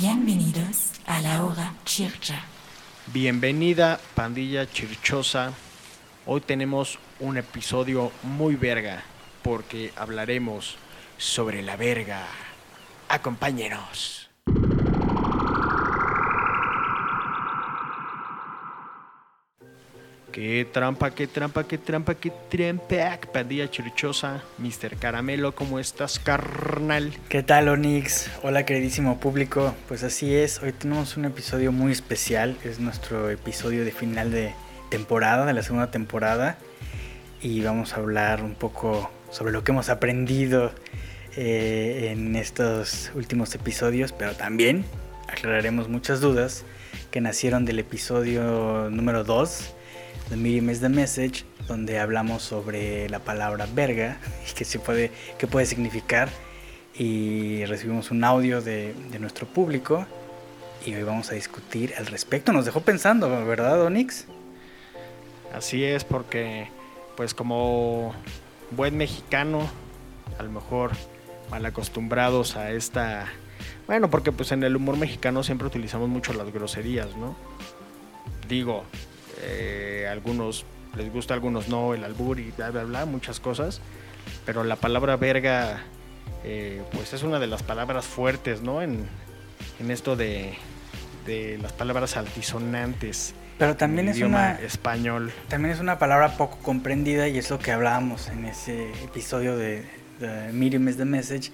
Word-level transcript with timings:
Bienvenidos 0.00 0.92
a 1.04 1.20
la 1.20 1.44
hora 1.44 1.74
chircha. 1.84 2.42
Bienvenida, 3.12 4.00
pandilla 4.14 4.66
chirchosa. 4.66 5.52
Hoy 6.24 6.40
tenemos 6.40 6.98
un 7.18 7.36
episodio 7.36 8.10
muy 8.22 8.54
verga 8.54 9.02
porque 9.42 9.92
hablaremos 9.96 10.78
sobre 11.18 11.60
la 11.60 11.76
verga. 11.76 12.26
Acompáñenos. 13.10 14.19
Qué 20.32 20.64
trampa, 20.70 21.10
qué 21.10 21.26
trampa, 21.26 21.66
qué 21.66 21.76
trampa, 21.76 22.14
qué 22.14 22.30
trampa. 22.48 23.18
Pandilla 23.32 23.68
chirchosa, 23.68 24.44
Mr. 24.58 24.96
Caramelo, 24.96 25.56
¿cómo 25.56 25.80
estás, 25.80 26.20
carnal? 26.20 27.12
¿Qué 27.28 27.42
tal, 27.42 27.68
Onix? 27.68 28.30
Hola, 28.44 28.64
queridísimo 28.64 29.18
público. 29.18 29.74
Pues 29.88 30.04
así 30.04 30.32
es, 30.32 30.62
hoy 30.62 30.70
tenemos 30.70 31.16
un 31.16 31.24
episodio 31.24 31.72
muy 31.72 31.90
especial. 31.90 32.56
Es 32.62 32.78
nuestro 32.78 33.28
episodio 33.28 33.84
de 33.84 33.90
final 33.90 34.30
de 34.30 34.54
temporada, 34.88 35.46
de 35.46 35.52
la 35.52 35.64
segunda 35.64 35.90
temporada. 35.90 36.58
Y 37.42 37.62
vamos 37.62 37.94
a 37.94 37.96
hablar 37.96 38.44
un 38.44 38.54
poco 38.54 39.10
sobre 39.32 39.52
lo 39.52 39.64
que 39.64 39.72
hemos 39.72 39.88
aprendido 39.88 40.70
eh, 41.36 42.10
en 42.12 42.36
estos 42.36 43.10
últimos 43.16 43.52
episodios, 43.56 44.12
pero 44.12 44.36
también 44.36 44.84
aclararemos 45.26 45.88
muchas 45.88 46.20
dudas 46.20 46.64
que 47.10 47.20
nacieron 47.20 47.64
del 47.64 47.80
episodio 47.80 48.90
número 48.90 49.24
2 49.24 49.74
The 50.28 50.36
Medium 50.36 50.70
is 50.70 50.80
the 50.80 50.88
Message, 50.88 51.44
donde 51.66 51.98
hablamos 51.98 52.42
sobre 52.42 53.08
la 53.08 53.18
palabra 53.18 53.66
verga 53.74 54.18
y 54.50 54.54
qué, 54.54 54.64
se 54.64 54.78
puede, 54.78 55.10
qué 55.38 55.46
puede 55.46 55.66
significar. 55.66 56.28
Y 56.94 57.64
recibimos 57.66 58.10
un 58.10 58.24
audio 58.24 58.60
de, 58.60 58.94
de, 59.10 59.18
nuestro 59.18 59.46
público 59.46 60.06
y 60.84 60.94
hoy 60.94 61.02
vamos 61.02 61.30
a 61.30 61.34
discutir 61.34 61.94
al 61.96 62.06
respecto. 62.06 62.52
Nos 62.52 62.64
dejó 62.64 62.80
pensando, 62.80 63.28
¿verdad, 63.46 63.82
Onix? 63.82 64.26
Así 65.54 65.84
es, 65.84 66.04
porque 66.04 66.68
pues 67.16 67.34
como 67.34 68.14
buen 68.70 68.96
mexicano, 68.96 69.68
a 70.38 70.42
lo 70.42 70.50
mejor 70.50 70.92
mal 71.50 71.66
acostumbrados 71.66 72.56
a 72.56 72.70
esta... 72.70 73.26
Bueno, 73.86 74.08
porque 74.08 74.32
pues 74.32 74.52
en 74.52 74.62
el 74.62 74.76
humor 74.76 74.96
mexicano 74.96 75.42
siempre 75.42 75.66
utilizamos 75.66 76.08
mucho 76.08 76.32
las 76.32 76.52
groserías, 76.52 77.16
¿no? 77.16 77.36
Digo, 78.48 78.84
eh, 79.42 80.08
algunos 80.10 80.64
les 80.96 81.12
gusta, 81.12 81.34
algunos 81.34 81.68
no, 81.68 81.94
el 81.94 82.04
albur 82.04 82.40
y 82.40 82.50
bla, 82.56 82.70
bla, 82.70 82.84
bla, 82.84 83.04
muchas 83.06 83.40
cosas. 83.40 83.80
Pero 84.44 84.64
la 84.64 84.76
palabra 84.76 85.16
verga, 85.16 85.82
eh, 86.44 86.82
pues 86.92 87.12
es 87.12 87.22
una 87.22 87.38
de 87.38 87.46
las 87.46 87.62
palabras 87.62 88.06
fuertes, 88.06 88.62
¿no? 88.62 88.82
En, 88.82 89.06
en 89.78 89.90
esto 89.90 90.16
de, 90.16 90.54
de, 91.26 91.58
las 91.58 91.72
palabras 91.72 92.16
altisonantes. 92.16 93.34
Pero 93.58 93.76
también 93.76 94.08
es 94.08 94.20
una 94.20 94.52
español. 94.52 95.32
También 95.48 95.74
es 95.74 95.80
una 95.80 95.98
palabra 95.98 96.36
poco 96.36 96.58
comprendida 96.58 97.28
y 97.28 97.38
es 97.38 97.50
lo 97.50 97.58
que 97.58 97.72
hablábamos 97.72 98.28
en 98.28 98.46
ese 98.46 98.90
episodio 99.04 99.56
de, 99.56 99.84
de 100.18 100.52
Medium 100.52 100.88
is 100.88 100.96
the 100.96 101.04
Message, 101.04 101.52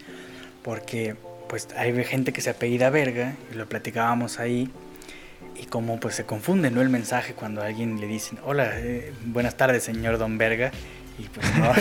porque 0.62 1.16
pues 1.48 1.68
hay 1.76 2.04
gente 2.04 2.32
que 2.32 2.40
se 2.40 2.50
apellida 2.50 2.90
verga 2.90 3.34
y 3.52 3.56
lo 3.56 3.68
platicábamos 3.68 4.38
ahí 4.38 4.70
y 5.60 5.66
como 5.66 5.98
pues 6.00 6.14
se 6.14 6.24
confunde 6.24 6.70
¿no? 6.70 6.80
el 6.82 6.88
mensaje 6.88 7.34
cuando 7.34 7.62
a 7.62 7.66
alguien 7.66 8.00
le 8.00 8.06
dicen, 8.06 8.38
hola, 8.44 8.78
eh, 8.78 9.12
buenas 9.24 9.56
tardes 9.56 9.84
señor 9.84 10.18
Don 10.18 10.38
Verga. 10.38 10.70
Y 11.18 11.22
pues 11.28 11.46
no, 11.56 11.72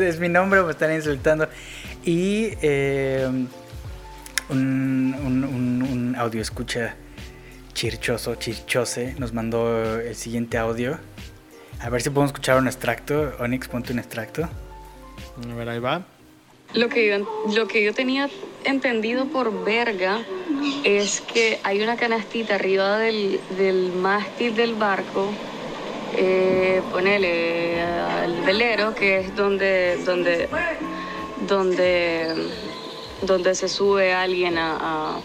es 0.02 0.20
mi 0.20 0.28
nombre 0.28 0.60
o 0.60 0.66
me 0.66 0.70
están 0.70 0.92
insultando. 0.94 1.48
Y 2.04 2.50
eh, 2.62 3.28
un, 4.48 5.16
un, 5.24 5.44
un, 5.44 5.82
un, 5.82 6.14
audio 6.16 6.40
escucha 6.40 6.94
chirchoso, 7.72 8.36
chirchose, 8.36 9.16
nos 9.18 9.32
mandó 9.32 9.98
el 9.98 10.14
siguiente 10.14 10.56
audio. 10.56 10.98
A 11.80 11.90
ver 11.90 12.00
si 12.00 12.10
podemos 12.10 12.28
escuchar 12.28 12.58
un 12.58 12.68
extracto. 12.68 13.32
Onyx, 13.40 13.66
ponte 13.66 13.92
un 13.92 13.98
extracto. 13.98 14.44
A 14.44 15.54
ver, 15.54 15.68
ahí 15.68 15.80
va. 15.80 16.06
Lo 16.74 16.88
que 16.88 17.08
yo, 17.08 17.26
lo 17.54 17.66
que 17.66 17.84
yo 17.84 17.92
tenía 17.92 18.28
entendido 18.64 19.26
por 19.26 19.64
verga 19.64 20.20
es 20.84 21.20
que 21.20 21.60
hay 21.62 21.82
una 21.82 21.96
canastita 21.96 22.56
arriba 22.56 22.98
del, 22.98 23.40
del 23.56 23.92
mástil 23.92 24.54
del 24.54 24.74
barco, 24.74 25.30
eh, 26.16 26.82
ponele 26.90 27.82
al 27.82 28.42
velero, 28.42 28.94
que 28.94 29.18
es 29.18 29.36
donde, 29.36 29.98
donde, 30.04 30.48
donde, 31.46 32.50
donde 33.22 33.54
se 33.54 33.68
sube 33.68 34.12
alguien 34.12 34.58
a, 34.58 35.18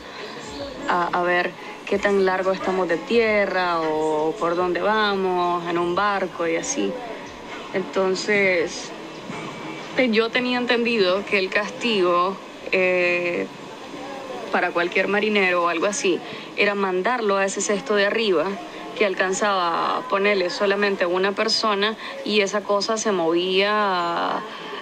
a, 0.87 1.09
a 1.11 1.23
ver 1.23 1.51
qué 1.85 1.97
tan 1.97 2.25
largo 2.25 2.51
estamos 2.51 2.87
de 2.87 2.97
tierra 2.97 3.81
o 3.81 4.33
por 4.39 4.55
dónde 4.55 4.81
vamos 4.81 5.67
en 5.67 5.77
un 5.77 5.95
barco 5.95 6.47
y 6.47 6.55
así. 6.55 6.91
Entonces, 7.73 8.91
yo 10.11 10.29
tenía 10.29 10.57
entendido 10.57 11.25
que 11.25 11.37
el 11.37 11.49
castigo 11.49 12.37
eh, 12.71 13.47
para 14.51 14.71
cualquier 14.71 15.07
marinero 15.07 15.63
o 15.63 15.67
algo 15.67 15.85
así 15.85 16.19
era 16.57 16.75
mandarlo 16.75 17.37
a 17.37 17.45
ese 17.45 17.61
cesto 17.61 17.95
de 17.95 18.05
arriba 18.05 18.45
que 18.97 19.05
alcanzaba 19.05 19.97
a 19.97 20.01
ponerle 20.09 20.49
solamente 20.49 21.05
una 21.05 21.31
persona 21.31 21.95
y 22.25 22.41
esa 22.41 22.61
cosa 22.61 22.97
se 22.97 23.11
movía. 23.13 24.41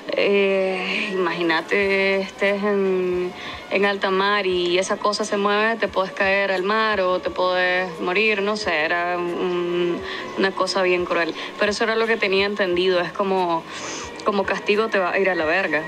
Eh, 0.10 1.10
imagínate, 1.12 2.22
estés 2.22 2.64
en, 2.64 3.32
en, 3.70 3.86
alta 3.86 4.10
mar 4.10 4.48
y 4.48 4.80
esa 4.80 4.98
cosa 4.98 5.26
se 5.26 5.38
mueve, 5.38 5.76
te 5.76 5.88
puedes 5.90 6.14
caer 6.14 6.52
al 6.52 6.64
mar 6.64 7.02
o 7.02 7.20
te 7.20 7.30
puedes 7.30 8.00
morir, 8.00 8.42
no 8.42 8.56
sé, 8.56 8.86
era 8.86 9.18
un, 9.18 10.02
una 10.38 10.52
cosa 10.52 10.82
bien 10.82 11.06
cruel. 11.06 11.36
Pero 11.60 11.72
eso 11.72 11.84
era 11.84 11.96
lo 11.96 12.08
que 12.08 12.18
tenía 12.18 12.46
entendido, 12.46 13.02
es 13.02 13.12
como, 13.12 13.64
como 14.24 14.46
castigo 14.46 14.88
te 14.88 14.98
va 14.98 15.12
a 15.12 15.20
ir 15.20 15.30
a 15.30 15.36
la 15.36 15.46
verga. 15.46 15.84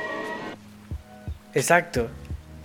Exacto. 1.54 2.10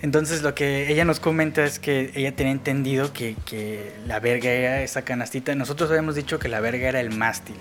Entonces 0.02 0.42
lo 0.42 0.54
que 0.54 0.92
ella 0.92 1.06
nos 1.06 1.18
comenta 1.18 1.64
es 1.64 1.78
que 1.78 2.12
ella 2.14 2.36
tenía 2.36 2.52
entendido 2.52 3.12
que, 3.14 3.36
que, 3.46 3.90
la 4.06 4.20
verga 4.20 4.50
era 4.50 4.82
esa 4.82 5.02
canastita. 5.02 5.54
Nosotros 5.54 5.88
habíamos 5.88 6.14
dicho 6.14 6.38
que 6.38 6.48
la 6.48 6.60
verga 6.60 6.88
era 6.88 7.00
el 7.00 7.10
mástil. 7.10 7.56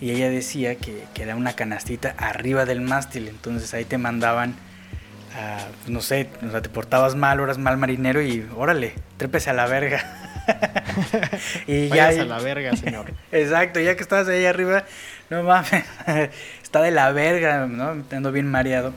Y 0.00 0.12
ella 0.12 0.30
decía 0.30 0.76
que, 0.76 1.04
que 1.12 1.24
era 1.24 1.36
una 1.36 1.54
canastita 1.54 2.14
arriba 2.16 2.64
del 2.64 2.80
mástil. 2.80 3.28
Entonces 3.28 3.74
ahí 3.74 3.84
te 3.84 3.98
mandaban, 3.98 4.54
a, 5.36 5.58
no 5.88 6.00
sé, 6.00 6.30
o 6.46 6.50
sea, 6.50 6.62
te 6.62 6.70
portabas 6.70 7.16
mal, 7.16 7.38
eras 7.40 7.58
mal 7.58 7.76
marinero 7.76 8.22
y 8.22 8.48
órale, 8.56 8.94
trépese 9.18 9.50
a 9.50 9.52
la 9.52 9.66
verga. 9.66 10.02
y 11.66 11.88
ya 11.88 12.08
a 12.08 12.12
la 12.12 12.38
verga, 12.38 12.74
señor. 12.76 13.12
Exacto, 13.32 13.78
ya 13.80 13.94
que 13.94 14.02
estabas 14.02 14.28
ahí 14.28 14.46
arriba, 14.46 14.84
no 15.28 15.42
mames, 15.42 15.84
está 16.62 16.80
de 16.80 16.92
la 16.92 17.12
verga, 17.12 17.66
¿no? 17.66 18.02
Ando 18.10 18.32
bien 18.32 18.50
mareado. 18.50 18.94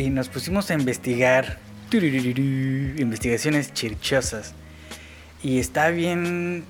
Y 0.00 0.08
nos 0.08 0.30
pusimos 0.30 0.70
a 0.70 0.74
investigar 0.74 1.58
investigaciones 1.92 3.74
chirchosas. 3.74 4.54
Y 5.42 5.58
está 5.58 5.90
bien. 5.90 6.64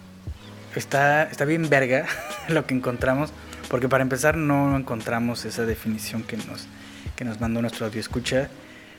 Está, 0.74 1.22
está 1.30 1.44
bien 1.44 1.70
verga 1.70 2.06
lo 2.48 2.66
que 2.66 2.74
encontramos. 2.74 3.32
Porque 3.68 3.88
para 3.88 4.02
empezar 4.02 4.36
no 4.36 4.76
encontramos 4.76 5.44
esa 5.44 5.64
definición 5.64 6.24
que 6.24 6.38
nos, 6.38 6.66
que 7.14 7.24
nos 7.24 7.40
mandó 7.40 7.60
nuestro 7.60 7.86
audio 7.86 8.00
escucha. 8.00 8.48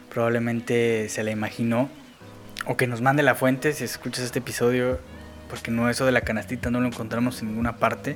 Probablemente 0.10 1.10
se 1.10 1.26
la 1.26 1.32
imaginó. 1.32 1.90
O 2.68 2.78
que 2.78 2.88
nos 2.88 3.02
mande 3.02 3.24
la 3.24 3.36
fuente 3.36 3.74
si 3.74 3.84
escuchas 3.84 4.24
este 4.24 4.40
episodio. 4.40 4.98
Porque 5.50 5.72
no 5.72 5.90
eso 5.90 6.06
de 6.06 6.14
la 6.14 6.22
canastita 6.22 6.72
no 6.72 6.80
lo 6.80 6.88
encontramos 6.88 7.42
en 7.42 7.50
ninguna 7.50 7.76
parte. 7.76 8.16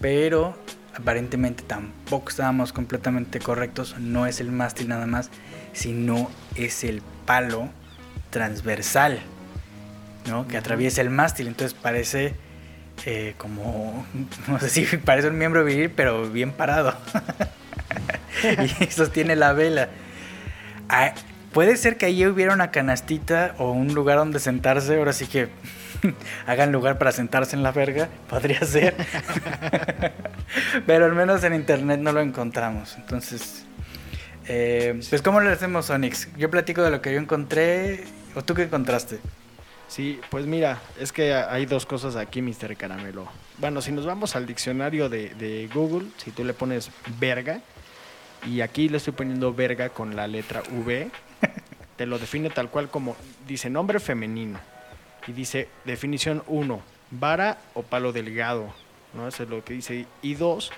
Pero 0.00 0.56
aparentemente 0.96 1.62
tampoco 1.62 2.30
estábamos 2.30 2.72
completamente 2.72 3.40
correctos. 3.40 3.96
No 3.98 4.26
es 4.26 4.40
el 4.40 4.52
mástil 4.52 4.88
nada 4.88 5.06
más, 5.06 5.30
sino 5.72 6.30
es 6.54 6.84
el 6.84 7.02
palo 7.26 7.68
transversal, 8.30 9.20
¿no? 10.28 10.46
Que 10.48 10.56
atraviesa 10.56 11.00
el 11.00 11.10
mástil. 11.10 11.48
Entonces 11.48 11.74
parece 11.74 12.34
eh, 13.06 13.34
como, 13.38 14.06
no 14.48 14.58
sé 14.60 14.68
si 14.70 14.84
parece 14.98 15.28
un 15.28 15.38
miembro 15.38 15.64
viril, 15.64 15.90
pero 15.90 16.30
bien 16.30 16.52
parado. 16.52 16.96
y 18.80 18.86
sostiene 18.90 19.36
la 19.36 19.52
vela. 19.52 19.88
Ah, 20.88 21.14
puede 21.52 21.76
ser 21.76 21.96
que 21.96 22.06
allí 22.06 22.26
hubiera 22.26 22.52
una 22.52 22.70
canastita 22.70 23.54
o 23.58 23.72
un 23.72 23.94
lugar 23.94 24.18
donde 24.18 24.38
sentarse. 24.40 24.96
Ahora 24.96 25.12
sí 25.12 25.26
que 25.26 25.48
hagan 26.46 26.72
lugar 26.72 26.98
para 26.98 27.12
sentarse 27.12 27.56
en 27.56 27.62
la 27.62 27.72
verga. 27.72 28.08
Podría 28.28 28.60
ser. 28.60 28.94
pero 30.86 31.04
al 31.06 31.14
menos 31.14 31.42
en 31.44 31.54
internet 31.54 32.00
no 32.00 32.12
lo 32.12 32.20
encontramos. 32.20 32.96
Entonces 32.96 33.64
eh, 34.46 35.00
pues, 35.08 35.22
¿cómo 35.22 35.40
lo 35.40 35.50
hacemos, 35.50 35.88
Onyx? 35.90 36.28
Yo 36.36 36.50
platico 36.50 36.82
de 36.82 36.90
lo 36.90 37.00
que 37.00 37.12
yo 37.12 37.18
encontré. 37.18 38.04
¿O 38.34 38.42
tú 38.42 38.54
qué 38.54 38.62
encontraste? 38.62 39.18
Sí, 39.88 40.20
pues 40.30 40.46
mira, 40.46 40.80
es 40.98 41.12
que 41.12 41.34
hay 41.34 41.66
dos 41.66 41.86
cosas 41.86 42.16
aquí, 42.16 42.42
Mr. 42.42 42.76
Caramelo. 42.76 43.28
Bueno, 43.58 43.80
si 43.80 43.92
nos 43.92 44.06
vamos 44.06 44.34
al 44.34 44.46
diccionario 44.46 45.08
de, 45.08 45.34
de, 45.34 45.68
Google, 45.72 46.08
si 46.16 46.30
tú 46.32 46.42
le 46.42 46.52
pones 46.52 46.90
verga, 47.20 47.60
y 48.44 48.60
aquí 48.60 48.88
le 48.88 48.96
estoy 48.96 49.12
poniendo 49.12 49.54
verga 49.54 49.90
con 49.90 50.16
la 50.16 50.26
letra 50.26 50.62
V, 50.72 51.10
te 51.96 52.06
lo 52.06 52.18
define 52.18 52.50
tal 52.50 52.70
cual 52.70 52.90
como 52.90 53.16
dice 53.46 53.70
nombre 53.70 54.00
femenino 54.00 54.58
y 55.26 55.32
dice 55.32 55.68
definición 55.84 56.42
1, 56.46 56.82
vara 57.10 57.58
o 57.74 57.82
palo 57.82 58.12
delgado, 58.12 58.72
¿no? 59.14 59.28
Eso 59.28 59.42
es 59.44 59.48
lo 59.48 59.64
que 59.64 59.74
dice. 59.74 60.06
Y 60.22 60.34
2, 60.34 60.70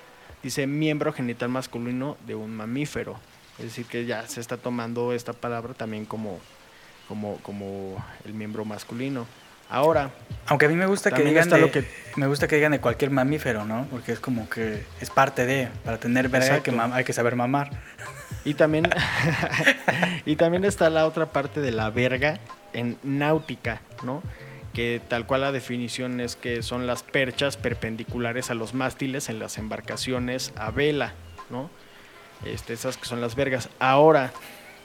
dice 0.43 0.67
miembro 0.67 1.13
genital 1.13 1.49
masculino 1.49 2.17
de 2.25 2.35
un 2.35 2.55
mamífero. 2.55 3.19
Es 3.57 3.65
decir, 3.65 3.85
que 3.85 4.05
ya 4.05 4.27
se 4.27 4.39
está 4.39 4.57
tomando 4.57 5.13
esta 5.13 5.33
palabra 5.33 5.73
también 5.73 6.05
como, 6.05 6.39
como, 7.07 7.37
como 7.37 8.03
el 8.25 8.33
miembro 8.33 8.65
masculino. 8.65 9.25
Ahora, 9.69 10.11
Aunque 10.45 10.67
a 10.67 10.69
mí 10.69 10.75
me 10.75 10.85
gusta 10.85 11.11
que 11.11 11.23
digan 11.23 11.49
de, 11.49 11.57
lo 11.57 11.71
que- 11.71 11.85
me 12.15 12.27
gusta 12.27 12.47
que 12.47 12.55
digan 12.55 12.71
de 12.71 12.79
cualquier 12.79 13.11
mamífero, 13.11 13.65
¿no? 13.65 13.85
Porque 13.91 14.13
es 14.13 14.19
como 14.19 14.49
que 14.49 14.85
es 15.01 15.09
parte 15.09 15.45
de 15.45 15.67
para 15.83 15.97
tener 15.97 16.29
verga 16.29 16.55
hay 16.55 16.61
que, 16.61 16.71
hay 16.71 17.03
que 17.03 17.11
saber 17.11 17.35
mamar. 17.35 17.71
y 18.45 18.53
también, 18.53 18.89
y 20.25 20.37
también 20.37 20.63
está 20.63 20.89
la 20.89 21.05
otra 21.05 21.25
parte 21.25 21.59
de 21.59 21.71
la 21.71 21.89
verga 21.89 22.39
en 22.73 22.97
náutica, 23.03 23.81
¿no? 24.03 24.21
Que 24.73 25.01
tal 25.07 25.25
cual 25.25 25.41
la 25.41 25.51
definición 25.51 26.19
es 26.19 26.35
que 26.35 26.61
son 26.61 26.87
las 26.87 27.03
perchas 27.03 27.57
perpendiculares 27.57 28.51
a 28.51 28.53
los 28.53 28.73
mástiles 28.73 29.29
en 29.29 29.39
las 29.39 29.57
embarcaciones 29.57 30.53
a 30.55 30.71
vela, 30.71 31.13
¿no? 31.49 31.69
Este, 32.45 32.73
esas 32.73 32.97
que 32.97 33.05
son 33.05 33.21
las 33.21 33.35
vergas. 33.35 33.69
Ahora, 33.79 34.31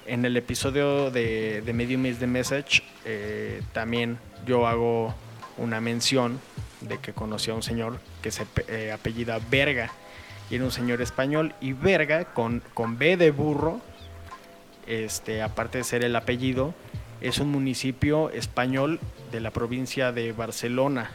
en 0.06 0.24
el 0.24 0.36
episodio 0.36 1.10
de, 1.10 1.62
de 1.62 1.72
Medium 1.72 2.06
is 2.06 2.18
the 2.18 2.26
Message, 2.26 2.82
eh, 3.04 3.62
también 3.72 4.18
yo 4.46 4.66
hago 4.66 5.14
una 5.58 5.80
mención 5.80 6.40
de 6.80 6.98
que 6.98 7.12
conocí 7.12 7.50
a 7.50 7.54
un 7.54 7.62
señor 7.62 8.00
que 8.22 8.30
se 8.30 8.46
eh, 8.68 8.92
apellida 8.92 9.38
Verga. 9.50 9.90
Y 10.50 10.56
era 10.56 10.64
un 10.64 10.72
señor 10.72 11.00
español. 11.00 11.54
Y 11.60 11.72
Verga, 11.72 12.24
con, 12.26 12.62
con 12.74 12.98
B 12.98 13.16
de 13.16 13.30
burro, 13.30 13.80
este, 14.86 15.42
aparte 15.42 15.78
de 15.78 15.84
ser 15.84 16.04
el 16.04 16.16
apellido, 16.16 16.74
es 17.22 17.38
un 17.38 17.50
municipio 17.50 18.30
español 18.30 19.00
de 19.30 19.40
la 19.40 19.50
provincia 19.50 20.12
de 20.12 20.32
Barcelona. 20.32 21.10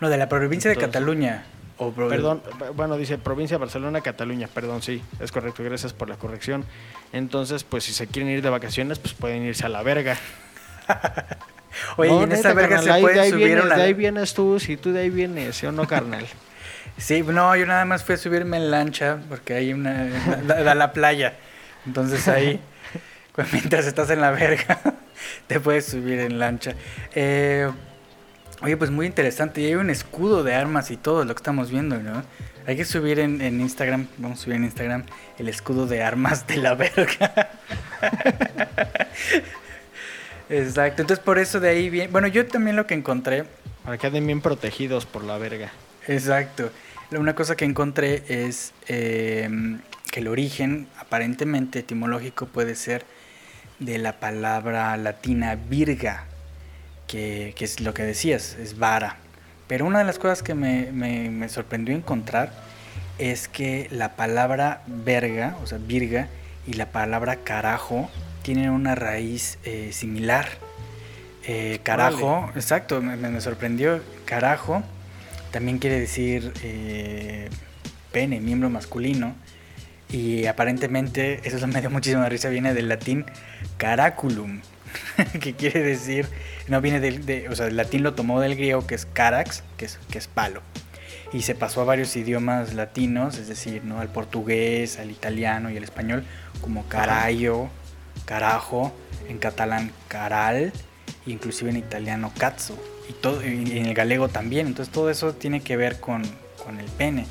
No, 0.00 0.08
de 0.08 0.16
la 0.16 0.28
provincia 0.28 0.70
de 0.70 0.76
Cataluña. 0.76 1.44
O 1.76 1.90
Perdón, 1.90 2.40
bueno, 2.76 2.96
dice 2.96 3.18
provincia 3.18 3.56
de 3.56 3.60
Barcelona, 3.60 4.00
Cataluña, 4.00 4.48
perdón, 4.52 4.80
sí, 4.80 5.02
es 5.18 5.32
correcto, 5.32 5.64
gracias 5.64 5.92
por 5.92 6.08
la 6.08 6.16
corrección. 6.16 6.64
Entonces, 7.12 7.64
pues 7.64 7.82
si 7.84 7.92
se 7.92 8.06
quieren 8.06 8.30
ir 8.30 8.42
de 8.42 8.50
vacaciones, 8.50 9.00
pues 9.00 9.12
pueden 9.14 9.42
irse 9.44 9.66
a 9.66 9.68
la 9.68 9.82
verga. 9.82 10.16
Oye, 11.96 12.10
No, 12.10 12.20
y 12.20 12.24
en 12.24 12.32
esta 12.32 12.54
verga 12.54 12.76
carnal, 12.76 12.84
se 12.84 12.90
ahí- 12.92 13.00
de 13.02 13.02
puede 13.08 13.20
ahí 13.20 13.30
subir 13.30 13.46
vienes, 13.46 13.64
una... 13.64 13.76
De 13.76 13.82
ahí 13.82 13.94
vienes 13.94 14.34
tú, 14.34 14.60
si 14.60 14.76
tú 14.76 14.92
de 14.92 15.00
ahí 15.00 15.10
vienes, 15.10 15.56
¿sí 15.56 15.66
o 15.66 15.72
no, 15.72 15.86
carnal? 15.86 16.26
Sí, 16.96 17.24
no, 17.24 17.56
yo 17.56 17.66
nada 17.66 17.84
más 17.84 18.04
fui 18.04 18.14
a 18.14 18.18
subirme 18.18 18.56
en 18.56 18.70
lancha 18.70 19.18
porque 19.28 19.54
hay 19.54 19.72
una... 19.72 20.04
da, 20.46 20.76
la 20.76 20.92
playa. 20.92 21.34
Entonces 21.86 22.28
ahí, 22.28 22.60
mientras 23.52 23.86
estás 23.86 24.10
en 24.10 24.20
la 24.20 24.30
verga, 24.30 24.80
te 25.46 25.60
puedes 25.60 25.86
subir 25.86 26.20
en 26.20 26.38
lancha. 26.38 26.74
Eh, 27.14 27.70
oye, 28.62 28.76
pues 28.76 28.90
muy 28.90 29.06
interesante. 29.06 29.60
Y 29.60 29.66
hay 29.66 29.74
un 29.74 29.90
escudo 29.90 30.44
de 30.44 30.54
armas 30.54 30.90
y 30.90 30.96
todo 30.96 31.24
lo 31.24 31.34
que 31.34 31.40
estamos 31.40 31.70
viendo, 31.70 31.98
¿no? 31.98 32.22
Hay 32.66 32.76
que 32.76 32.84
subir 32.84 33.18
en, 33.18 33.42
en 33.42 33.60
Instagram, 33.60 34.06
vamos 34.16 34.40
a 34.40 34.42
subir 34.44 34.56
en 34.56 34.64
Instagram 34.64 35.04
el 35.38 35.48
escudo 35.48 35.86
de 35.86 36.02
armas 36.02 36.46
de 36.46 36.56
la 36.56 36.74
verga. 36.74 37.50
Exacto, 40.48 41.02
entonces 41.02 41.22
por 41.24 41.38
eso 41.38 41.60
de 41.60 41.68
ahí 41.68 41.90
viene... 41.90 42.08
Bueno, 42.08 42.28
yo 42.28 42.46
también 42.46 42.76
lo 42.76 42.86
que 42.86 42.94
encontré 42.94 43.44
Para 43.82 43.98
que 43.98 44.08
queden 44.08 44.26
bien 44.26 44.40
protegidos 44.40 45.04
por 45.04 45.24
la 45.24 45.36
verga. 45.36 45.72
Exacto. 46.06 46.70
Una 47.10 47.34
cosa 47.34 47.54
que 47.54 47.64
encontré 47.64 48.22
es 48.28 48.72
eh, 48.88 49.48
que 50.10 50.20
el 50.20 50.28
origen 50.28 50.88
aparentemente 50.98 51.80
etimológico 51.80 52.46
puede 52.46 52.76
ser 52.76 53.04
de 53.78 53.98
la 53.98 54.14
palabra 54.20 54.96
latina 54.96 55.56
virga, 55.56 56.24
que, 57.06 57.52
que 57.56 57.64
es 57.64 57.80
lo 57.80 57.92
que 57.94 58.02
decías, 58.02 58.56
es 58.60 58.78
vara. 58.78 59.16
Pero 59.66 59.86
una 59.86 59.98
de 60.00 60.04
las 60.04 60.18
cosas 60.18 60.42
que 60.42 60.54
me, 60.54 60.90
me- 60.92 61.30
me 61.30 61.48
sorprendió 61.48 61.94
encontrar 61.94 62.52
es 63.18 63.48
que 63.48 63.88
la 63.90 64.16
palabra 64.16 64.82
verga, 64.86 65.56
o 65.62 65.66
sea, 65.66 65.78
virga, 65.78 66.28
y 66.66 66.74
la 66.74 66.86
palabra 66.86 67.36
carajo 67.36 68.10
tienen 68.42 68.70
una 68.70 68.94
raíz 68.94 69.58
eh, 69.64 69.90
similar. 69.92 70.46
Eh, 71.46 71.80
carajo, 71.82 72.50
exacto, 72.56 73.00
me, 73.02 73.16
me- 73.16 73.28
me 73.30 73.40
sorprendió. 73.40 74.00
Carajo 74.24 74.82
también 75.50 75.78
quiere 75.78 76.00
decir 76.00 76.52
eh, 76.62 77.48
pene, 78.12 78.40
miembro 78.40 78.70
masculino. 78.70 79.34
Y 80.10 80.46
aparentemente, 80.46 81.40
eso 81.44 81.66
me 81.66 81.80
dio 81.80 81.90
muchísima 81.90 82.28
risa, 82.28 82.48
viene 82.48 82.74
del 82.74 82.88
latín 82.88 83.24
caraculum, 83.78 84.60
que 85.40 85.54
quiere 85.54 85.82
decir, 85.82 86.28
no 86.68 86.80
viene 86.80 87.00
del, 87.00 87.26
de, 87.26 87.48
o 87.48 87.56
sea, 87.56 87.66
el 87.66 87.76
latín 87.76 88.02
lo 88.02 88.14
tomó 88.14 88.40
del 88.40 88.54
griego 88.54 88.86
que 88.86 88.94
es 88.94 89.06
carax, 89.06 89.64
que 89.76 89.86
es, 89.86 89.98
que 90.10 90.18
es 90.18 90.28
palo. 90.28 90.62
Y 91.32 91.42
se 91.42 91.56
pasó 91.56 91.80
a 91.80 91.84
varios 91.84 92.14
idiomas 92.14 92.74
latinos, 92.74 93.38
es 93.38 93.48
decir, 93.48 93.82
¿no? 93.84 94.00
al 94.00 94.08
portugués, 94.08 95.00
al 95.00 95.10
italiano 95.10 95.68
y 95.70 95.76
al 95.76 95.82
español, 95.82 96.24
como 96.60 96.86
carallo, 96.86 97.68
carajo, 98.24 98.94
en 99.28 99.38
catalán 99.38 99.90
caral, 100.06 100.72
e 101.26 101.30
inclusive 101.30 101.70
en 101.70 101.76
italiano 101.76 102.32
cazzo, 102.38 102.78
y, 103.08 103.12
todo, 103.14 103.44
y 103.44 103.78
en 103.78 103.86
el 103.86 103.94
galego 103.94 104.28
también. 104.28 104.68
Entonces 104.68 104.92
todo 104.92 105.10
eso 105.10 105.34
tiene 105.34 105.60
que 105.60 105.76
ver 105.76 105.98
con, 105.98 106.22
con 106.64 106.78
el 106.78 106.86
pene. 106.86 107.26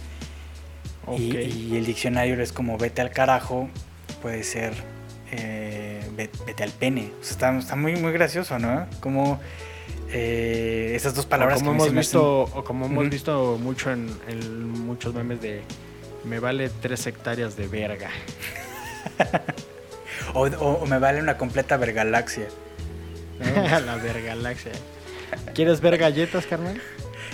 Y, 1.17 1.37
y 1.73 1.77
el 1.77 1.85
diccionario 1.85 2.41
es 2.41 2.51
como 2.53 2.77
vete 2.77 3.01
al 3.01 3.11
carajo, 3.11 3.69
puede 4.21 4.43
ser 4.43 4.73
eh, 5.31 6.01
ve- 6.15 6.29
vete 6.45 6.63
al 6.63 6.71
pene. 6.71 7.11
O 7.19 7.23
sea, 7.23 7.31
está, 7.31 7.57
está 7.57 7.75
muy, 7.75 7.95
muy 7.97 8.11
gracioso, 8.13 8.57
¿no? 8.59 8.87
Como 8.99 9.39
eh, 10.11 10.93
esas 10.95 11.13
dos 11.15 11.25
palabras 11.25 11.59
como 11.59 11.71
que 11.71 11.77
hemos 11.89 11.93
visto, 11.93 12.43
o 12.43 12.63
como 12.63 12.85
hemos 12.85 13.09
visto 13.09 13.57
mucho 13.61 13.91
en, 13.91 14.09
en 14.29 14.69
muchos 14.69 15.13
memes 15.13 15.41
de 15.41 15.61
me 16.23 16.39
vale 16.39 16.69
tres 16.81 17.05
hectáreas 17.07 17.57
de 17.57 17.67
verga. 17.67 18.09
o, 20.33 20.41
o- 20.47 20.73
o 20.81 20.85
me 20.85 20.99
vale 20.99 21.19
una 21.19 21.37
completa 21.37 21.77
vergalaxia. 21.77 22.47
la 23.85 23.95
vergalaxia. 23.97 24.71
¿Quieres 25.53 25.81
ver 25.81 25.97
galletas, 25.97 26.45
carnal? 26.45 26.79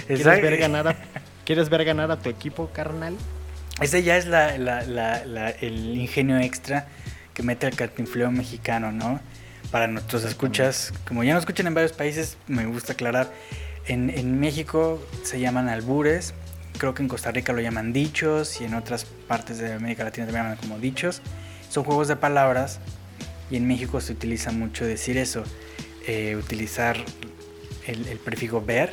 ¿Quieres 0.07 0.25
ver 0.25 0.57
ganar 0.57 0.88
a, 0.88 0.95
¿Quieres 1.45 1.69
ver 1.69 1.83
ganar 1.86 2.10
a 2.12 2.18
tu 2.19 2.30
equipo, 2.30 2.69
carnal? 2.74 3.16
Ese 3.81 4.04
ya 4.04 4.18
es 4.18 4.26
el 5.62 5.98
ingenio 5.98 6.38
extra 6.38 6.88
que 7.34 7.44
mete 7.44 7.66
el 7.66 7.76
cantinfleo 7.76 8.30
mexicano, 8.30 8.92
¿no? 8.92 9.22
Para 9.72 9.88
nuestros 9.88 10.26
escuchas, 10.26 10.94
como 11.07 11.24
ya 11.24 11.33
nos 11.33 11.44
escuchan 11.44 11.68
en 11.68 11.74
varios 11.74 11.94
países, 11.94 12.38
me 12.48 12.66
gusta 12.66 12.94
aclarar, 12.94 13.31
en, 13.88 14.09
en 14.09 14.38
México 14.40 15.02
se 15.24 15.40
llaman 15.40 15.69
albures, 15.69 16.33
creo 16.78 16.94
que 16.94 17.04
en 17.04 17.07
Costa 17.07 17.31
Rica 17.31 17.54
lo 17.54 17.62
llaman 17.62 17.94
dichos 17.94 18.59
y 18.59 18.66
en 18.66 18.74
otras 18.74 19.06
partes 19.06 19.59
de 19.59 19.71
América 19.71 20.04
Latina 20.04 20.26
también 20.26 20.44
llaman 20.44 20.57
como 20.57 20.78
dichos. 20.80 21.21
Son 21.69 21.86
juegos 21.86 22.09
de 22.09 22.18
palabras 22.18 22.80
y 23.50 23.56
en 23.56 23.66
México 23.68 24.02
se 24.02 24.12
utiliza 24.12 24.52
mucho 24.52 24.86
decir 24.86 25.18
eso, 25.18 25.44
eh, 26.06 26.36
utilizar 26.36 26.98
el, 27.88 28.07
el 28.07 28.18
prefijo 28.18 28.62
ver 28.62 28.92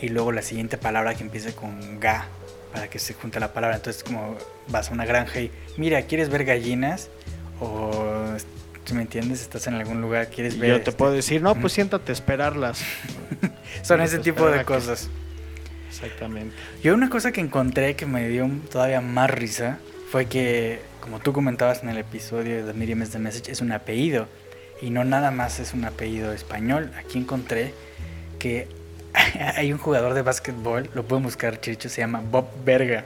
y 0.00 0.08
luego 0.08 0.32
la 0.32 0.42
siguiente 0.42 0.78
palabra 0.78 1.14
que 1.14 1.22
empiece 1.22 1.54
con 1.54 2.00
ga 2.00 2.26
para 2.72 2.88
que 2.88 2.98
se 2.98 3.14
junte 3.14 3.38
la 3.40 3.52
palabra. 3.52 3.76
Entonces, 3.76 4.02
como 4.02 4.36
vas 4.68 4.90
a 4.90 4.92
una 4.92 5.04
granja 5.04 5.40
y 5.40 5.50
mira, 5.76 6.02
¿quieres 6.02 6.28
ver 6.28 6.44
gallinas? 6.44 7.10
O, 7.60 7.90
me 8.92 9.02
entiendes, 9.02 9.40
estás 9.40 9.66
en 9.68 9.74
algún 9.74 10.00
lugar, 10.02 10.28
¿quieres 10.28 10.54
Y 10.56 10.58
ver? 10.58 10.68
yo 10.70 10.74
te 10.76 10.90
este? 10.90 10.92
puedo 10.92 11.12
decir, 11.12 11.40
no, 11.40 11.54
pues 11.54 11.72
siéntate 11.72 12.12
a 12.12 12.14
esperarlas. 12.14 12.82
Son 13.82 14.00
ese 14.00 14.18
tipo 14.18 14.44
de 14.46 14.58
espera 14.58 14.64
que- 14.64 14.66
cosas. 14.66 15.08
Exactamente. 15.88 16.54
Yo 16.82 16.94
una 16.94 17.08
cosa 17.10 17.32
que 17.32 17.40
encontré 17.40 17.96
que 17.96 18.06
me 18.06 18.28
dio 18.28 18.50
todavía 18.70 19.00
más 19.00 19.30
risa 19.30 19.78
fue 20.10 20.26
que, 20.26 20.80
como 21.00 21.20
tú 21.20 21.32
comentabas 21.32 21.82
en 21.82 21.90
el 21.90 21.98
episodio 21.98 22.66
de 22.66 22.72
Miriam 22.72 23.02
is 23.02 23.10
the 23.10 23.18
Message, 23.18 23.50
es 23.52 23.60
un 23.60 23.72
apellido. 23.72 24.26
Y 24.80 24.90
no 24.90 25.04
nada 25.04 25.30
más 25.30 25.60
es 25.60 25.74
un 25.74 25.84
apellido 25.84 26.32
español. 26.32 26.90
Aquí 26.98 27.18
encontré 27.18 27.72
que 28.38 28.68
hay 29.56 29.72
un 29.72 29.78
jugador 29.78 30.14
de 30.14 30.22
básquetbol, 30.22 30.90
lo 30.94 31.04
pueden 31.04 31.24
buscar, 31.24 31.60
Chicho, 31.60 31.88
se 31.88 32.00
llama 32.00 32.20
Bob 32.20 32.48
Berga. 32.64 33.04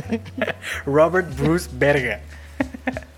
Robert 0.86 1.28
Bruce 1.36 1.68
Berga. 1.72 2.20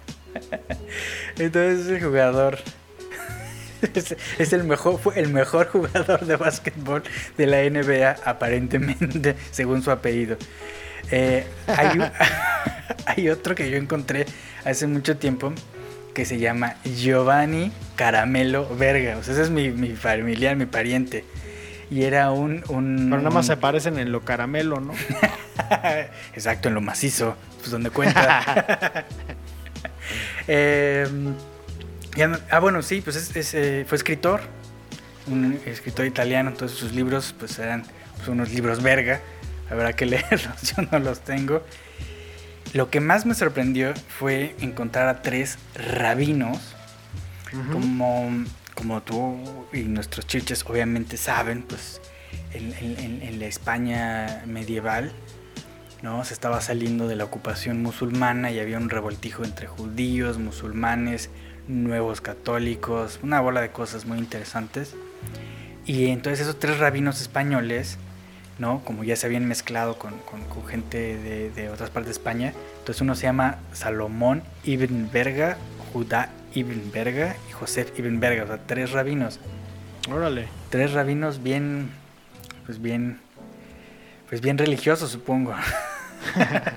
Entonces 1.38 1.86
ese 1.86 2.00
jugador 2.00 2.58
es, 4.38 4.52
el 4.52 4.64
mejor, 4.64 4.98
fue 5.00 5.18
el 5.18 5.28
mejor 5.28 5.68
jugador 5.68 6.24
de 6.24 6.36
básquetbol 6.36 7.02
de 7.36 7.46
la 7.46 7.62
NBA, 7.62 8.16
aparentemente, 8.24 9.36
según 9.50 9.82
su 9.82 9.90
apellido. 9.90 10.36
Eh, 11.10 11.44
hay 13.06 13.28
otro 13.28 13.54
que 13.54 13.70
yo 13.70 13.76
encontré 13.76 14.26
hace 14.64 14.86
mucho 14.86 15.16
tiempo 15.16 15.52
que 16.14 16.24
se 16.24 16.38
llama 16.38 16.76
Giovanni 16.84 17.72
Caramelo 17.96 18.68
Verga. 18.76 19.16
O 19.18 19.22
sea, 19.22 19.34
ese 19.34 19.42
es 19.42 19.50
mi, 19.50 19.70
mi 19.70 19.90
familiar, 19.96 20.56
mi 20.56 20.66
pariente. 20.66 21.24
Y 21.92 22.04
era 22.04 22.30
un... 22.30 22.64
un 22.68 23.08
Pero 23.10 23.18
nada 23.22 23.28
más 23.34 23.44
se 23.46 23.56
parecen 23.58 23.98
en 23.98 24.12
lo 24.12 24.22
caramelo, 24.24 24.80
¿no? 24.80 24.94
Exacto, 26.34 26.68
en 26.68 26.74
lo 26.74 26.80
macizo, 26.80 27.36
pues 27.58 27.70
donde 27.70 27.90
cuenta. 27.90 29.04
Eh, 30.48 31.06
Ya 32.16 32.28
no- 32.28 32.38
ah, 32.50 32.58
bueno, 32.58 32.82
sí, 32.82 33.00
pues 33.00 33.16
es- 33.16 33.36
es, 33.36 33.54
eh, 33.54 33.84
fue 33.88 33.96
escritor, 33.96 34.40
un 35.28 35.58
escritor 35.64 36.04
italiano, 36.04 36.50
entonces 36.50 36.76
sus 36.78 36.92
libros 36.92 37.34
pues 37.38 37.58
eran 37.58 37.84
pues, 38.16 38.28
unos 38.28 38.50
libros 38.52 38.82
verga, 38.82 39.20
habrá 39.70 39.94
que 39.94 40.04
leerlos, 40.12 40.74
yo 40.76 40.82
no 40.90 40.98
los 40.98 41.20
tengo. 41.20 41.64
Lo 42.74 42.90
que 42.90 43.00
más 43.00 43.24
me 43.24 43.34
sorprendió 43.34 43.94
fue 44.18 44.54
encontrar 44.60 45.08
a 45.08 45.22
tres 45.22 45.58
rabinos, 45.74 46.58
como, 47.72 48.30
como 48.74 49.02
tú 49.02 49.36
y 49.72 49.80
nuestros 49.80 50.26
chiches 50.26 50.64
obviamente 50.66 51.16
saben, 51.16 51.62
pues 51.62 52.00
en, 52.54 52.72
en- 52.74 53.22
en- 53.22 53.38
la 53.40 53.46
España 53.46 54.42
medieval, 54.46 55.12
¿no? 56.02 56.24
Se 56.24 56.34
estaba 56.34 56.60
saliendo 56.60 57.08
de 57.08 57.16
la 57.16 57.24
ocupación 57.24 57.82
musulmana 57.82 58.50
y 58.50 58.60
había 58.60 58.76
un 58.78 58.90
revoltijo 58.90 59.44
entre 59.44 59.66
judíos, 59.66 60.38
musulmanes, 60.38 61.30
nuevos 61.68 62.20
católicos, 62.20 63.20
una 63.22 63.40
bola 63.40 63.60
de 63.60 63.70
cosas 63.70 64.04
muy 64.06 64.18
interesantes. 64.18 64.94
Y 65.86 66.06
entonces 66.08 66.40
esos 66.40 66.58
tres 66.58 66.78
rabinos 66.78 67.20
españoles, 67.20 67.98
¿no? 68.58 68.84
Como 68.84 69.02
ya 69.04 69.16
se 69.16 69.26
habían 69.26 69.46
mezclado 69.46 69.98
con, 69.98 70.18
con- 70.18 70.44
con 70.44 70.66
gente 70.66 71.16
de, 71.18 71.50
de 71.50 71.68
otras 71.70 71.90
partes 71.90 72.08
de 72.08 72.12
España, 72.12 72.52
entonces 72.78 73.00
uno 73.00 73.14
se 73.14 73.22
llama 73.24 73.58
Salomón 73.72 74.42
ibn 74.64 75.08
Berga, 75.12 75.56
Judá 75.92 76.30
ibn 76.54 76.90
Berga 76.92 77.36
y 77.48 77.52
José 77.52 77.86
ibn 77.96 78.20
Berga, 78.20 78.44
o 78.44 78.46
sea, 78.46 78.58
tres 78.58 78.92
rabinos. 78.92 79.40
Órale. 80.10 80.48
Tres 80.70 80.92
rabinos 80.92 81.42
bien, 81.42 81.90
pues 82.66 82.80
bien, 82.80 83.20
pues 84.28 84.40
bien 84.40 84.58
religiosos, 84.58 85.10
supongo. 85.10 85.54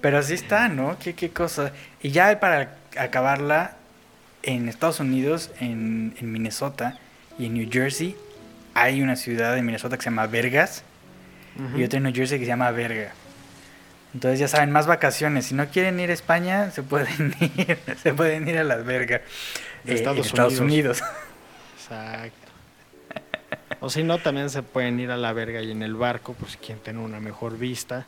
Pero 0.00 0.18
así 0.18 0.34
está, 0.34 0.68
¿no? 0.68 0.98
¿Qué, 0.98 1.14
qué 1.14 1.30
cosa. 1.30 1.72
Y 2.02 2.10
ya 2.10 2.40
para 2.40 2.76
acabarla, 2.98 3.76
en 4.42 4.68
Estados 4.68 5.00
Unidos, 5.00 5.50
en, 5.60 6.14
en 6.18 6.32
Minnesota 6.32 6.98
y 7.38 7.46
en 7.46 7.54
New 7.54 7.68
Jersey, 7.70 8.16
hay 8.74 9.02
una 9.02 9.16
ciudad 9.16 9.56
en 9.56 9.64
Minnesota 9.64 9.96
que 9.96 10.02
se 10.02 10.10
llama 10.10 10.26
Vergas 10.26 10.84
y 11.76 11.84
otra 11.84 11.98
en 11.98 12.04
New 12.04 12.14
Jersey 12.14 12.38
que 12.38 12.44
se 12.44 12.48
llama 12.48 12.70
Verga. 12.70 13.12
Entonces 14.14 14.38
ya 14.40 14.48
saben, 14.48 14.70
más 14.70 14.86
vacaciones. 14.86 15.46
Si 15.46 15.54
no 15.54 15.66
quieren 15.68 15.98
ir 16.00 16.10
a 16.10 16.12
España, 16.12 16.70
se 16.70 16.82
pueden 16.82 17.34
ir, 17.40 17.78
se 18.02 18.12
pueden 18.14 18.46
ir 18.48 18.58
a 18.58 18.64
las 18.64 18.84
Vergas. 18.84 19.22
De 19.84 19.92
eh, 19.92 19.96
Estados 19.96 20.30
Unidos. 20.32 20.60
Unidos. 20.60 21.02
Exacto. 21.76 22.36
O 23.80 23.90
si 23.90 24.04
no, 24.04 24.18
también 24.18 24.48
se 24.50 24.62
pueden 24.62 25.00
ir 25.00 25.10
a 25.10 25.16
la 25.16 25.32
verga 25.32 25.60
y 25.60 25.72
en 25.72 25.82
el 25.82 25.94
barco, 25.94 26.34
pues 26.38 26.56
quien 26.56 26.78
tenga 26.78 27.00
una 27.00 27.18
mejor 27.18 27.58
vista 27.58 28.06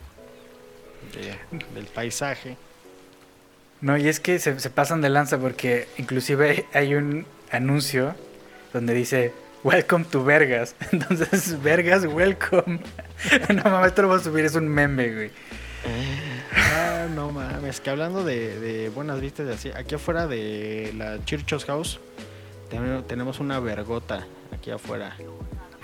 de- 1.14 1.58
del 1.75 1.87
paisaje. 1.87 2.56
No, 3.80 3.96
y 3.96 4.06
es 4.08 4.20
que 4.20 4.38
se, 4.38 4.61
se 4.61 4.70
pasan 4.70 5.00
de 5.00 5.08
lanza 5.11 5.37
porque 5.38 5.88
inclusive 5.99 6.64
hay 6.73 6.94
un 6.94 7.26
anuncio 7.50 8.14
donde 8.73 8.94
dice 8.94 9.32
Welcome 9.64 10.04
to 10.06 10.23
Vergas. 10.23 10.76
Entonces, 10.92 11.61
Vergas, 11.62 12.04
welcome. 12.06 12.78
no 13.54 13.62
mames, 13.64 13.88
esto 13.88 14.02
lo 14.02 14.08
voy 14.08 14.20
a 14.20 14.23
subir, 14.23 14.44
es 14.44 14.54
un 14.54 14.68
meme, 14.68 15.12
güey. 15.12 15.30
Ah, 16.57 17.07
no 17.14 17.31
mames, 17.31 17.81
que 17.81 17.91
hablando 17.91 18.25
de, 18.25 18.59
de 18.59 18.88
buenas 18.88 19.21
vistas, 19.21 19.47
de 19.47 19.55
así, 19.55 19.71
aquí 19.71 19.95
afuera 19.97 20.26
de 20.26 20.93
la 20.97 21.23
Churchos 21.25 21.64
House 21.67 22.00
ten- 22.71 23.03
tenemos 23.07 23.41
una 23.41 23.61
vergota 23.61 24.26
aquí 24.53 24.71
afuera. 24.71 25.17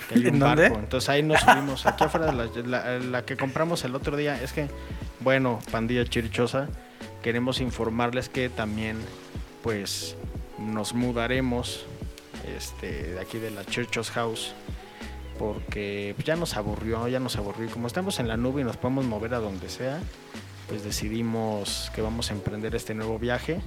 que 0.08 0.14
hay 0.14 0.20
un 0.26 0.34
¿En 0.34 0.38
dónde? 0.38 0.62
barco, 0.68 0.78
Entonces 0.78 1.08
ahí 1.10 1.22
nos 1.22 1.40
subimos, 1.40 1.86
aquí 1.86 2.04
afuera 2.04 2.26
de 2.26 2.32
la, 2.32 2.46
la- 2.66 2.98
la 2.98 3.24
que 3.24 3.36
compramos 3.36 3.84
el 3.84 3.94
otro 3.94 4.16
día. 4.16 4.40
Es 4.42 4.52
que, 4.52 4.68
bueno, 5.20 5.58
pandilla 5.70 6.04
chirchosa, 6.04 6.68
queremos 7.22 7.60
informarles 7.60 8.28
que 8.28 8.48
también, 8.48 8.98
pues, 9.62 10.16
nos 10.58 10.94
mudaremos 10.94 11.84
este, 12.56 13.14
de 13.14 13.20
aquí 13.20 13.38
de 13.38 13.50
la 13.50 13.64
Churchos 13.66 14.10
House 14.12 14.52
porque 15.40 16.12
pues, 16.16 16.26
ya 16.26 16.36
nos 16.36 16.58
aburrió, 16.58 17.08
ya 17.08 17.18
nos 17.18 17.36
aburrió. 17.36 17.64
Y 17.64 17.68
como 17.70 17.86
estamos 17.86 18.20
en 18.20 18.28
la 18.28 18.36
nube 18.36 18.60
y 18.60 18.64
nos 18.64 18.76
podemos 18.76 19.06
mover 19.06 19.32
a 19.32 19.38
donde 19.38 19.70
sea, 19.70 19.98
pues 20.68 20.84
decidimos 20.84 21.90
que 21.94 22.02
vamos 22.02 22.30
a 22.30 22.34
emprender 22.34 22.74
este 22.74 22.92
nuevo 22.94 23.18
viaje. 23.18 23.62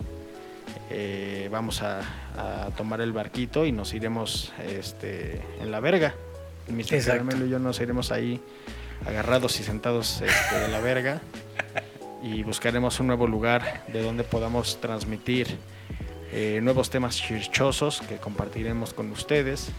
Eh, 0.91 1.49
vamos 1.51 1.81
a, 1.81 2.01
a 2.37 2.69
tomar 2.77 3.01
el 3.01 3.11
barquito 3.11 3.65
y 3.65 3.71
nos 3.71 3.95
iremos 3.95 4.53
este, 4.63 5.41
en 5.59 5.71
la 5.71 5.79
verga. 5.79 6.13
Mr. 6.67 6.79
Exacto. 6.93 7.11
Caramelo 7.11 7.47
y 7.47 7.49
yo 7.49 7.57
nos 7.57 7.81
iremos 7.81 8.11
ahí 8.11 8.39
agarrados 9.07 9.59
y 9.59 9.63
sentados 9.63 10.21
este, 10.21 10.59
de 10.59 10.67
la 10.67 10.79
verga 10.79 11.21
y 12.21 12.43
buscaremos 12.43 12.99
un 12.99 13.07
nuevo 13.07 13.25
lugar 13.25 13.83
de 13.87 14.03
donde 14.03 14.23
podamos 14.23 14.79
transmitir 14.79 15.57
eh, 16.31 16.59
nuevos 16.61 16.91
temas 16.91 17.17
chirchosos 17.17 18.01
que 18.01 18.17
compartiremos 18.17 18.93
con 18.93 19.09
ustedes 19.09 19.71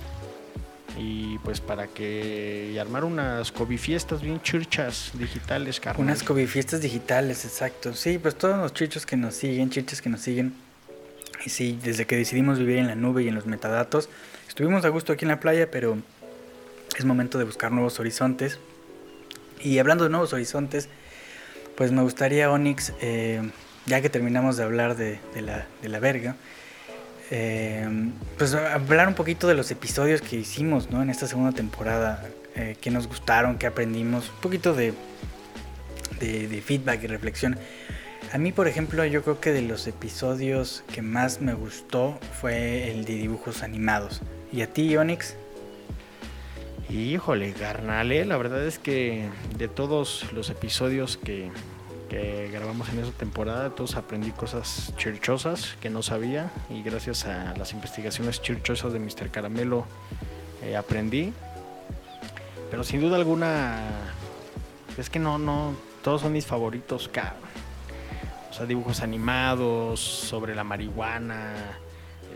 y 0.97 1.39
pues 1.39 1.61
para 1.61 1.87
que 1.89 2.71
y 2.73 2.79
armar 2.79 3.05
unas 3.05 3.53
cobifiestas 3.53 4.23
bien 4.23 4.41
churchas 4.41 5.11
digitales, 5.15 5.81
carnal. 5.81 6.05
Unas 6.05 6.23
cobifiestas 6.23 6.81
digitales, 6.81 7.45
exacto. 7.45 7.95
Sí, 7.95 8.19
pues 8.19 8.37
todos 8.37 8.59
los 8.59 8.73
chichos 8.73 9.07
que 9.07 9.17
nos 9.17 9.35
siguen, 9.35 9.71
chiches 9.71 10.01
que 10.01 10.09
nos 10.09 10.21
siguen. 10.21 10.55
Y 11.45 11.51
sí, 11.51 11.79
desde 11.83 12.07
que 12.07 12.17
decidimos 12.17 12.59
vivir 12.59 12.79
en 12.79 12.87
la 12.87 12.95
nube 12.95 13.23
y 13.23 13.29
en 13.29 13.35
los 13.35 13.47
metadatos, 13.47 14.09
estuvimos 14.49 14.85
a 14.85 14.89
gusto 14.89 15.13
aquí 15.13 15.25
en 15.25 15.31
la 15.31 15.41
playa, 15.41 15.71
pero 15.71 15.99
es 16.97 17.05
momento 17.05 17.39
de 17.39 17.45
buscar 17.45 17.73
nuevos 17.73 18.01
horizontes. 18.01 18.59
Y 19.61 19.79
hablando 19.79 20.05
de 20.05 20.11
nuevos 20.11 20.33
horizontes, 20.33 20.89
pues 21.77 21.93
me 21.93 22.03
gustaría, 22.03 22.51
Onyx, 22.51 22.93
eh, 23.01 23.43
ya 23.87 24.01
que 24.01 24.09
terminamos 24.09 24.57
de 24.57 24.65
hablar 24.65 24.97
de 24.97 25.19
la, 25.41 25.67
de 25.83 25.89
la 25.89 25.99
verga, 25.99 26.37
eh, 27.31 27.89
pues 28.39 28.55
hablar 28.55 29.09
un 29.09 29.15
poquito 29.15 29.49
de 29.49 29.55
los 29.55 29.71
episodios 29.71 30.21
que 30.21 30.37
hicimos 30.37 30.91
¿no? 30.91 31.03
en 31.03 31.11
esta 31.11 31.27
segunda 31.27 31.53
temporada, 31.53 32.25
eh, 32.55 32.77
que 32.81 32.91
nos 32.91 33.07
gustaron, 33.07 33.59
que 33.59 33.67
aprendimos, 33.67 34.31
un 34.31 34.41
poquito 34.41 34.75
de, 34.75 34.93
de, 36.21 36.49
de 36.49 36.63
feedback 36.63 37.03
y 37.05 37.07
reflexión. 37.07 37.59
A 38.33 38.39
mí, 38.39 38.53
por 38.53 38.69
ejemplo, 38.69 39.05
yo 39.05 39.23
creo 39.23 39.41
que 39.41 39.53
de 39.53 39.63
los 39.63 39.87
episodios 39.87 40.83
que 40.93 41.03
más 41.03 41.41
me 41.41 41.55
gustó 41.55 42.19
fue 42.41 42.91
el 42.91 43.05
de 43.05 43.15
dibujos 43.15 43.63
animados. 43.63 44.23
¿Y 44.53 44.63
a 44.63 44.73
ti, 44.73 44.97
Onyx? 44.97 45.37
Híjole, 46.91 47.53
carnal, 47.53 48.13
eh, 48.13 48.25
la 48.25 48.37
verdad 48.37 48.65
es 48.67 48.79
que 48.79 49.29
de 49.57 49.69
todos 49.69 50.33
los 50.33 50.51
episodios 50.51 51.17
que, 51.17 51.51
que 52.09 52.51
grabamos 52.53 52.89
en 52.91 52.99
esa 53.01 53.13
temporada, 53.13 53.71
todos 53.71 53.97
aprendí 53.97 54.31
cosas 54.31 54.93
chirchosas 54.97 55.77
que 55.81 55.91
no 55.91 56.03
sabía 56.03 56.51
y 56.71 56.83
gracias 56.83 57.25
a 57.27 57.55
las 57.57 57.73
investigaciones 57.73 58.43
chirchosas 58.43 58.93
de 58.93 58.99
Mr. 58.99 59.31
Caramelo 59.31 59.87
eh, 60.63 60.77
aprendí. 60.77 61.33
Pero 62.71 62.85
sin 62.85 63.01
duda 63.01 63.17
alguna, 63.17 63.79
es 64.99 65.09
que 65.11 65.19
no, 65.19 65.39
no, 65.39 65.75
todos 66.03 66.23
son 66.23 66.33
mis 66.33 66.47
favoritos, 66.47 67.09
cabrón. 67.09 67.35
O 68.51 68.53
sea, 68.53 68.67
dibujos 68.67 69.01
animados 69.01 70.01
sobre 70.01 70.55
la 70.55 70.63
marihuana, 70.65 71.53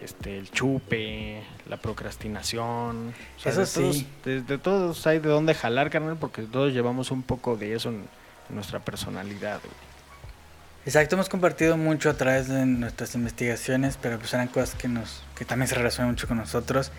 este, 0.03 0.39
el 0.39 0.51
chupe, 0.51 1.43
la 1.69 1.77
procrastinación. 1.77 3.15
O 3.37 3.41
sea, 3.41 3.53
Eso 3.53 3.61
de 3.61 3.67
todos- 3.67 3.97
sí. 3.97 4.07
de, 4.25 4.43
de 4.43 4.59
todos 4.59 5.07
hay 5.07 5.19
de 5.19 5.29
dónde 5.29 5.55
jalar, 5.55 5.91
carnal, 5.91 6.17
porque 6.19 6.43
todos 6.43 6.73
llevamos 6.73 7.11
un 7.11 7.23
poco 7.23 7.57
de 7.57 7.75
eso 7.75 7.91
en 7.91 8.05
nuestra 8.51 8.81
personalidad. 8.81 9.61
Exacto, 10.87 11.17
hemos 11.17 11.29
compartido 11.29 11.77
mucho 11.77 12.09
a 12.09 12.15
través 12.15 12.49
de 12.49 12.65
nuestras 12.65 13.15
investigaciones, 13.15 13.99
pero 14.01 14.19
pues 14.19 14.33
eran 14.33 14.49
cosas 14.49 14.75
que 14.75 14.89
nos 14.89 15.23
que 15.37 15.45
también 15.45 15.69
se 15.69 15.75
relacionan 15.75 16.13
mucho 16.13 16.27
con 16.27 16.39
nosotros. 16.39 16.93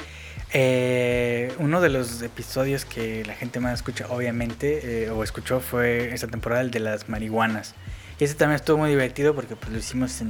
Eh, 0.53 1.53
uno 1.59 1.81
de 1.81 1.89
los 1.89 2.21
episodios 2.21 2.85
que 2.85 3.23
la 3.25 3.33
gente 3.35 3.59
más 3.59 3.73
escucha, 3.75 4.05
obviamente, 4.09 5.05
eh, 5.05 5.09
o 5.09 5.23
escuchó, 5.23 5.59
fue 5.59 6.13
esta 6.13 6.27
temporada, 6.27 6.61
el 6.61 6.69
de 6.71 6.79
las 6.79 7.09
marihuanas. 7.09 7.73
Y 8.19 8.25
ese 8.25 8.35
también 8.35 8.55
estuvo 8.57 8.77
muy 8.77 8.89
divertido 8.91 9.33
porque 9.33 9.55
pues, 9.55 9.71
lo 9.71 9.79
hicimos 9.79 10.21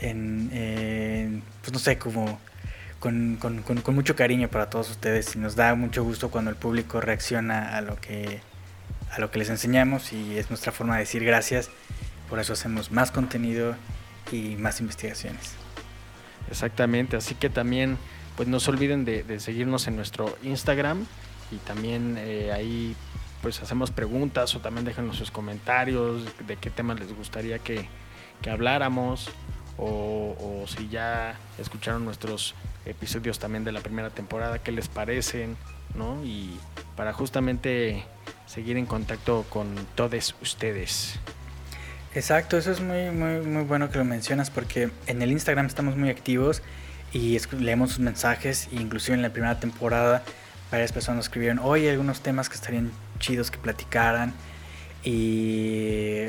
en, 0.00 1.42
pues 1.62 1.72
no 1.72 1.78
sé, 1.78 1.98
como 1.98 2.38
con, 3.00 3.36
con- 3.40 3.62
con- 3.62 3.80
con 3.80 3.94
mucho 3.94 4.16
cariño 4.16 4.48
para 4.48 4.70
todos 4.70 4.90
ustedes 4.90 5.34
y 5.36 5.38
nos 5.38 5.54
da 5.56 5.74
mucho 5.74 6.02
gusto 6.04 6.30
cuando 6.30 6.50
el 6.50 6.56
público 6.56 7.00
reacciona 7.00 7.76
a 7.76 7.80
lo 7.80 7.96
que 8.00 8.40
a 9.10 9.20
lo 9.20 9.30
que 9.30 9.38
les 9.38 9.50
enseñamos 9.50 10.12
y 10.12 10.38
es 10.38 10.50
nuestra 10.50 10.72
forma 10.72 10.94
de 10.94 11.00
decir 11.00 11.24
gracias. 11.24 11.70
Por 12.28 12.38
eso 12.38 12.52
hacemos 12.52 12.90
más 12.90 13.10
contenido 13.10 13.76
y 14.32 14.56
más 14.56 14.80
investigaciones. 14.80 15.54
Exactamente, 16.50 17.16
así 17.16 17.34
que 17.34 17.50
también 17.50 17.98
pues 18.36 18.48
no 18.48 18.60
se 18.60 18.70
olviden 18.70 19.04
de, 19.04 19.40
seguirnos 19.40 19.86
en 19.88 19.96
nuestro 19.96 20.36
Instagram 20.42 21.06
y 21.50 21.56
también 21.56 22.16
eh, 22.18 22.52
ahí 22.52 22.94
pues 23.42 23.62
hacemos 23.62 23.90
preguntas 23.90 24.54
o 24.54 24.60
también 24.60 24.84
déjenos 24.84 25.16
sus 25.16 25.30
comentarios 25.30 26.24
de 26.46 26.56
qué 26.56 26.70
temas 26.70 26.98
les 27.00 27.14
gustaría 27.14 27.58
que, 27.58 27.88
que 28.42 28.50
habláramos 28.50 29.30
o, 29.78 30.36
o 30.38 30.66
si 30.66 30.88
ya 30.88 31.38
escucharon 31.58 32.04
nuestros 32.04 32.54
episodios 32.84 33.38
también 33.38 33.64
de 33.64 33.72
la 33.72 33.80
primera 33.80 34.10
temporada, 34.10 34.58
qué 34.58 34.72
les 34.72 34.88
parecen, 34.88 35.56
¿no? 35.94 36.24
Y 36.24 36.58
para 36.96 37.12
justamente 37.12 38.04
seguir 38.46 38.76
en 38.76 38.86
contacto 38.86 39.44
con 39.48 39.74
todos 39.94 40.34
ustedes. 40.40 41.18
Exacto, 42.14 42.56
eso 42.56 42.72
es 42.72 42.80
muy, 42.80 43.10
muy, 43.10 43.46
muy 43.46 43.64
bueno 43.64 43.90
que 43.90 43.98
lo 43.98 44.04
mencionas 44.04 44.48
porque 44.50 44.90
en 45.06 45.20
el 45.20 45.30
Instagram 45.32 45.66
estamos 45.66 45.96
muy 45.96 46.08
activos 46.08 46.62
y 47.12 47.38
leemos 47.58 47.90
sus 47.90 47.98
mensajes, 48.00 48.68
e 48.72 48.76
inclusive 48.76 49.14
en 49.16 49.22
la 49.22 49.30
primera 49.30 49.60
temporada 49.60 50.22
varias 50.70 50.92
personas 50.92 51.26
escribieron, 51.26 51.58
oye, 51.58 51.90
algunos 51.90 52.20
temas 52.20 52.48
que 52.48 52.54
estarían 52.54 52.90
chidos 53.18 53.50
que 53.50 53.58
platicaran 53.58 54.32
y 55.04 56.28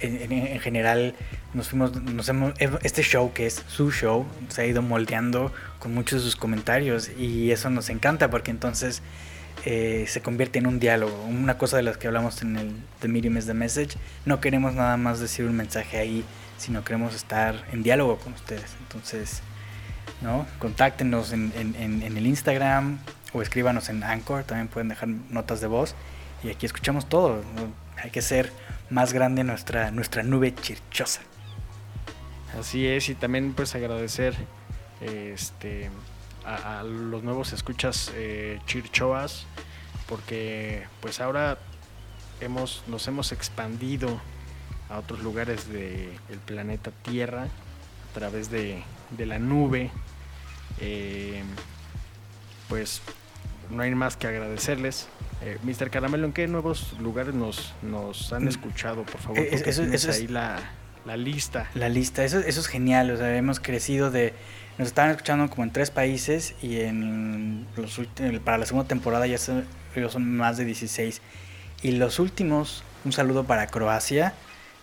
en 0.00 0.60
general 0.60 1.14
nos 1.54 1.68
fuimos, 1.68 2.02
nos 2.02 2.28
hemos, 2.28 2.52
este 2.82 3.02
show 3.02 3.32
que 3.32 3.46
es 3.46 3.62
su 3.66 3.90
show 3.90 4.26
se 4.48 4.62
ha 4.62 4.66
ido 4.66 4.82
moldeando 4.82 5.52
con 5.78 5.94
muchos 5.94 6.20
de 6.20 6.24
sus 6.26 6.36
comentarios 6.36 7.10
y 7.16 7.50
eso 7.50 7.70
nos 7.70 7.88
encanta 7.88 8.28
porque 8.28 8.50
entonces 8.50 9.02
eh, 9.66 10.06
se 10.08 10.22
convierte 10.22 10.58
en 10.58 10.66
un 10.66 10.78
diálogo. 10.80 11.22
Una 11.24 11.58
cosa 11.58 11.76
de 11.76 11.82
las 11.82 11.98
que 11.98 12.06
hablamos 12.06 12.40
en 12.40 12.56
el 12.56 12.72
The 13.00 13.08
Medium 13.08 13.36
is 13.36 13.44
the 13.46 13.52
Message, 13.54 13.98
no 14.24 14.40
queremos 14.40 14.72
nada 14.74 14.96
más 14.96 15.20
decir 15.20 15.44
un 15.44 15.56
mensaje 15.56 15.98
ahí, 15.98 16.24
sino 16.56 16.82
queremos 16.84 17.14
estar 17.14 17.64
en 17.72 17.82
diálogo 17.82 18.16
con 18.18 18.32
ustedes. 18.32 18.74
Entonces, 18.80 19.42
¿no? 20.22 20.46
Contáctenos 20.58 21.32
en, 21.32 21.52
en- 21.56 22.02
el 22.16 22.26
Instagram 22.26 22.98
o 23.34 23.42
escríbanos 23.42 23.88
en 23.90 24.02
Anchor, 24.02 24.44
también 24.44 24.68
pueden 24.68 24.88
dejar 24.88 25.08
notas 25.08 25.60
de 25.60 25.66
voz 25.66 25.94
y 26.42 26.48
aquí 26.48 26.64
escuchamos 26.64 27.08
todo. 27.08 27.42
Hay 28.02 28.10
que 28.10 28.22
ser 28.22 28.52
más 28.88 29.12
grande 29.12 29.42
nuestra, 29.44 29.90
nuestra 29.90 30.22
nube 30.22 30.54
chirchosa. 30.54 31.20
Así 32.58 32.86
es, 32.86 33.08
y 33.10 33.14
también 33.14 33.52
pues 33.52 33.74
agradecer 33.74 34.34
este, 35.00 35.90
a, 36.46 36.80
a 36.80 36.82
los 36.84 37.22
nuevos 37.22 37.52
escuchas 37.52 38.10
eh, 38.14 38.60
chirchoas, 38.66 39.46
porque 40.08 40.84
pues 41.00 41.20
ahora 41.20 41.58
hemos, 42.40 42.84
nos 42.86 43.06
hemos 43.08 43.32
expandido 43.32 44.20
a 44.88 44.98
otros 44.98 45.20
lugares 45.20 45.68
del 45.68 46.38
planeta 46.44 46.92
Tierra 47.02 47.44
a 47.44 48.14
través 48.14 48.50
de, 48.50 48.82
de 49.10 49.26
la 49.26 49.38
nube. 49.38 49.90
Eh, 50.80 51.42
pues 52.68 53.00
no 53.70 53.82
hay 53.82 53.94
más 53.94 54.16
que 54.16 54.26
agradecerles. 54.26 55.08
Eh, 55.42 55.58
Mr. 55.64 55.90
Caramelo, 55.90 56.26
¿en 56.26 56.32
qué 56.32 56.46
nuevos 56.46 56.94
lugares 57.00 57.34
nos, 57.34 57.74
nos 57.82 58.32
han 58.32 58.44
Mm. 58.44 58.48
escuchado, 58.48 59.02
por 59.04 59.20
favor? 59.20 59.38
Eh, 59.38 59.48
eso- 59.66 59.82
tienes 59.82 60.02
eso 60.02 60.10
es- 60.10 60.18
ahí 60.18 60.26
la, 60.28 60.58
la 61.04 61.16
lista. 61.16 61.68
La 61.74 61.88
lista, 61.88 62.24
eso, 62.24 62.38
eso 62.38 62.60
es 62.60 62.66
genial, 62.68 63.10
o 63.10 63.16
sea, 63.16 63.36
hemos 63.36 63.60
crecido 63.60 64.10
de... 64.10 64.34
Nos 64.78 64.88
estaban 64.88 65.10
escuchando 65.10 65.48
como 65.48 65.64
en 65.64 65.70
tres 65.70 65.90
países 65.90 66.54
y 66.60 66.80
en 66.80 67.66
los 67.76 67.98
para 68.44 68.58
la 68.58 68.66
segunda 68.66 68.86
temporada 68.86 69.26
ya 69.26 69.38
son, 69.38 69.64
son 70.10 70.36
más 70.36 70.58
de 70.58 70.66
16. 70.66 71.22
Y 71.82 71.92
los 71.92 72.18
últimos, 72.18 72.84
un 73.04 73.12
saludo 73.12 73.44
para 73.44 73.66
Croacia, 73.68 74.34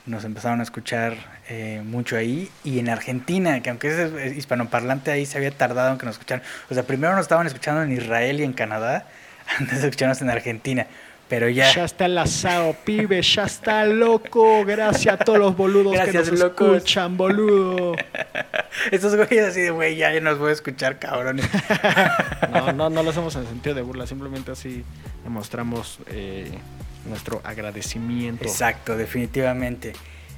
nos 0.06 0.26
empezaron 0.26 0.60
a 0.60 0.64
escuchar 0.64 1.16
eh, 1.48 1.82
mucho 1.86 2.18
ahí. 2.18 2.50
Y 2.64 2.80
en 2.80 2.90
Argentina, 2.90 3.62
que 3.62 3.70
aunque 3.70 3.90
es 3.90 4.36
hispanoparlante 4.38 5.12
ahí 5.12 5.26
se 5.26 5.38
había 5.38 5.52
tardado 5.52 5.92
en 5.92 5.98
que 6.00 6.06
nos 6.06 6.16
escucharan. 6.16 6.44
O 6.70 6.74
sea, 6.74 6.84
primero 6.84 7.14
nos 7.16 7.24
estaban 7.24 7.46
escuchando 7.46 7.84
en 7.84 7.92
Israel 7.92 8.40
y 8.40 8.44
en 8.44 8.54
Canadá, 8.54 9.08
antes 9.60 9.82
de 9.82 9.90
escucharnos 9.90 10.22
en 10.22 10.30
Argentina. 10.30 10.88
Pero 11.30 11.50
ya... 11.50 11.74
Ya 11.74 11.86
está 11.86 12.06
el 12.06 12.18
asado, 12.18 12.76
pibe, 12.86 13.22
ya 13.22 13.44
está 13.46 13.86
loco. 13.86 14.64
Gracias 14.66 15.16
a 15.16 15.18
todos 15.24 15.40
los 15.40 15.58
boludos 15.58 15.94
Gracias, 15.94 16.26
que 16.26 16.32
nos 16.32 16.40
locos. 16.40 16.78
escuchan, 16.78 17.18
boludo. 17.18 17.96
Estos 18.92 19.16
güeyes 19.16 19.48
así 19.48 19.62
de, 19.62 19.72
güey, 19.72 19.96
ya 19.96 20.20
nos 20.20 20.38
voy 20.38 20.50
a 20.50 20.54
escuchar, 20.54 21.00
cabrones. 21.00 21.46
No, 22.52 22.72
no, 22.72 22.90
no 22.90 23.02
lo 23.04 23.10
hacemos 23.10 23.36
en 23.36 23.48
sentido 23.48 23.74
de 23.74 23.82
burla, 23.82 24.06
simplemente 24.06 24.52
así 24.52 24.84
demostramos 25.24 25.98
eh, 26.08 26.52
nuestro 27.08 27.42
agradecimiento. 27.44 28.44
Exacto, 28.46 28.96
definitivamente. 28.96 29.94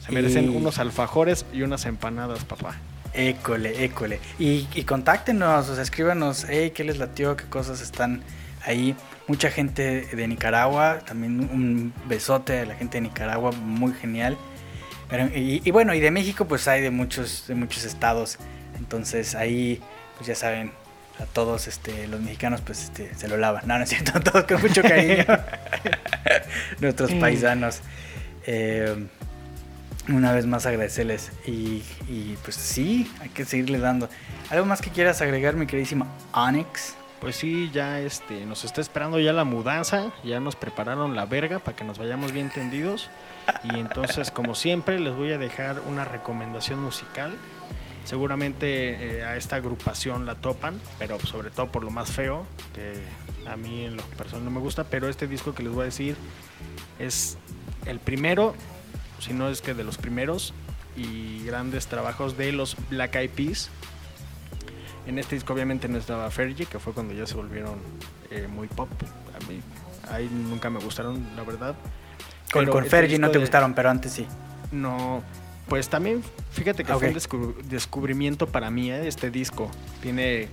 Se 0.06 0.12
merecen 0.13 0.46
Y- 0.54 0.56
unos 0.56 0.77
alfajores 0.80 1.46
y 1.51 1.63
unas 1.63 1.86
empanadas, 1.86 2.46
papá. 2.46 2.75
École, 3.13 3.84
école. 3.84 4.20
Y, 4.39 4.68
y 4.75 4.84
contáctenos, 4.84 5.68
o 5.70 5.74
sea, 5.75 5.84
escríbanos, 5.84 6.46
hey, 6.48 6.72
¿qué 6.74 6.83
les 6.86 7.00
latió? 7.00 7.36
¿Qué 7.36 7.46
cosas 7.46 7.81
están 7.81 8.22
ahí? 8.64 8.96
Mucha 9.27 9.50
gente 9.50 10.01
de 10.05 10.27
Nicaragua, 10.27 11.00
también 11.05 11.40
un 11.40 11.94
besote 12.07 12.59
a 12.59 12.66
la 12.66 12.75
gente 12.75 12.98
de 12.98 13.01
Nicaragua, 13.01 13.51
muy 13.51 13.94
genial. 13.94 14.38
Pero, 15.09 15.25
y, 15.35 15.61
y 15.64 15.72
bueno, 15.72 15.94
y 15.94 16.00
de 16.00 16.11
México 16.11 16.46
pues 16.46 16.68
hay 16.68 16.81
de 16.81 16.92
muchos, 16.92 17.46
de 17.48 17.55
muchos 17.55 17.85
estados. 17.85 18.38
Entonces 18.77 19.35
ahí, 19.35 19.81
pues 20.18 20.27
ya 20.27 20.35
saben, 20.35 20.72
a 21.20 21.25
todos 21.25 21.68
este, 21.68 22.07
los 22.07 22.20
mexicanos 22.22 22.61
pues 22.61 22.83
este, 22.83 23.14
se 23.16 23.27
lo 23.27 23.38
lavan. 23.38 23.68
No, 23.68 23.77
no 23.77 23.83
es 23.83 23.90
cierto, 23.90 24.20
todos 24.31 24.46
con 24.46 24.61
mucho 24.61 24.81
cariño. 24.81 25.25
Nuestros 26.79 27.11
paisanos. 27.14 27.81
Eh, 28.46 29.07
una 30.07 30.33
vez 30.33 30.46
más 30.46 30.68
agradecerles 30.68 31.31
y, 31.48 31.81
y, 32.07 32.38
pues 32.44 32.55
sí, 32.55 33.11
hay 33.22 33.29
que 33.29 33.44
seguirle 33.44 33.79
dando. 33.79 34.07
¿Algo 34.51 34.66
más 34.66 34.81
que 34.81 34.92
quieras 34.92 35.22
agregar, 35.22 35.55
mi 35.55 35.66
queridísima 35.66 36.05
Onyx? 36.31 36.94
Pues 37.20 37.38
sí, 37.38 37.72
ya 37.74 38.01
este, 38.01 38.46
nos 38.46 38.66
está 38.66 38.82
esperando 38.82 39.20
ya 39.20 39.34
la 39.34 39.46
mudanza, 39.46 40.12
ya 40.24 40.40
nos 40.40 40.56
prepararon 40.56 41.16
la 41.16 41.25
verga 41.25 41.60
para 41.60 41.75
que 41.75 41.84
nos 41.84 41.98
vayamos 41.98 42.32
bien 42.32 42.50
tendidos. 42.50 43.10
Y 43.64 43.80
entonces, 43.80 44.32
como 44.32 44.56
siempre, 44.56 45.00
les 45.00 45.16
voy 45.16 45.32
a 45.32 45.38
dejar 45.38 45.82
una 45.88 46.06
recomendación 46.06 46.82
musical. 46.82 47.34
Seguramente 48.04 49.18
eh, 49.18 49.24
a 49.24 49.36
esta 49.38 49.56
agrupación 49.56 50.25
la 50.25 50.36
topan, 50.36 50.80
pero 51.00 51.20
sobre 51.22 51.50
todo 51.50 51.72
por 51.72 51.84
lo 51.84 51.90
más 51.90 52.12
feo, 52.12 52.46
que 52.74 53.01
a 53.50 53.56
mí 53.56 53.86
en 53.86 53.98
lo 53.98 54.04
personal 54.04 54.46
no 54.46 54.51
me 54.51 54.60
gusta, 54.60 54.84
pero 54.84 55.08
este 55.08 55.28
disco 55.28 55.56
que 55.56 55.64
les 55.64 55.72
voy 55.72 55.84
a 55.84 55.86
decir 55.86 56.16
es 57.00 57.38
el 57.88 58.00
primero, 58.00 58.54
si 59.20 59.34
no 59.34 59.50
es 59.50 59.62
que 59.62 59.74
de 59.74 59.84
los 59.84 59.98
primeros, 59.98 60.54
y 60.96 61.44
grandes 61.46 61.88
trabajos 61.88 62.38
de 62.38 62.51
los 62.51 62.75
Black 62.90 63.16
Eyed 63.16 63.32
Peas. 63.32 63.70
En 65.05 65.20
este 65.20 65.35
disco 65.35 65.53
obviamente 65.53 65.87
no 65.87 65.98
estaba 65.98 66.29
Fergie, 66.31 66.65
que 66.65 66.79
fue 66.79 66.94
cuando 66.94 67.13
ya 67.13 67.27
se 67.27 67.35
volvieron 67.35 67.75
eh, 68.31 68.48
muy 68.48 68.68
pop. 68.68 68.89
A 69.35 69.50
mí 69.50 69.61
ahí 70.09 70.27
nunca 70.31 70.70
me 70.70 70.79
gustaron, 70.79 71.25
la 71.35 71.44
verdad. 71.44 71.75
Con, 72.51 72.65
con 72.68 72.83
este 72.85 72.89
Fergie 72.98 73.20
no 73.20 73.27
te 73.27 73.33
de- 73.33 73.39
gustaron, 73.39 73.74
pero 73.74 73.89
antes 73.89 74.11
sí. 74.13 74.25
No, 74.72 75.22
pues 75.68 75.89
también 75.89 76.24
fíjate 76.51 76.83
que 76.83 76.91
Ok. 76.94 77.00
fue 77.00 77.07
un 77.09 77.15
descu- 77.15 77.55
descubrimiento 77.63 78.48
para 78.48 78.72
mí 78.72 78.89
eh, 78.91 79.07
este 79.07 79.29
disco. 79.29 79.70
Tiene 80.01 80.48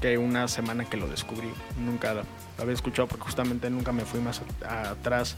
que 0.00 0.18
una 0.18 0.46
semana 0.48 0.84
que 0.84 0.96
lo 0.96 1.08
descubrí. 1.08 1.48
Nunca 1.78 2.14
lo 2.14 2.22
había 2.58 2.74
escuchado 2.74 3.08
porque 3.08 3.24
justamente 3.24 3.70
nunca 3.70 3.90
me 3.92 4.04
fui 4.04 4.20
más 4.20 4.42
a- 4.68 4.90
atrás 4.90 5.36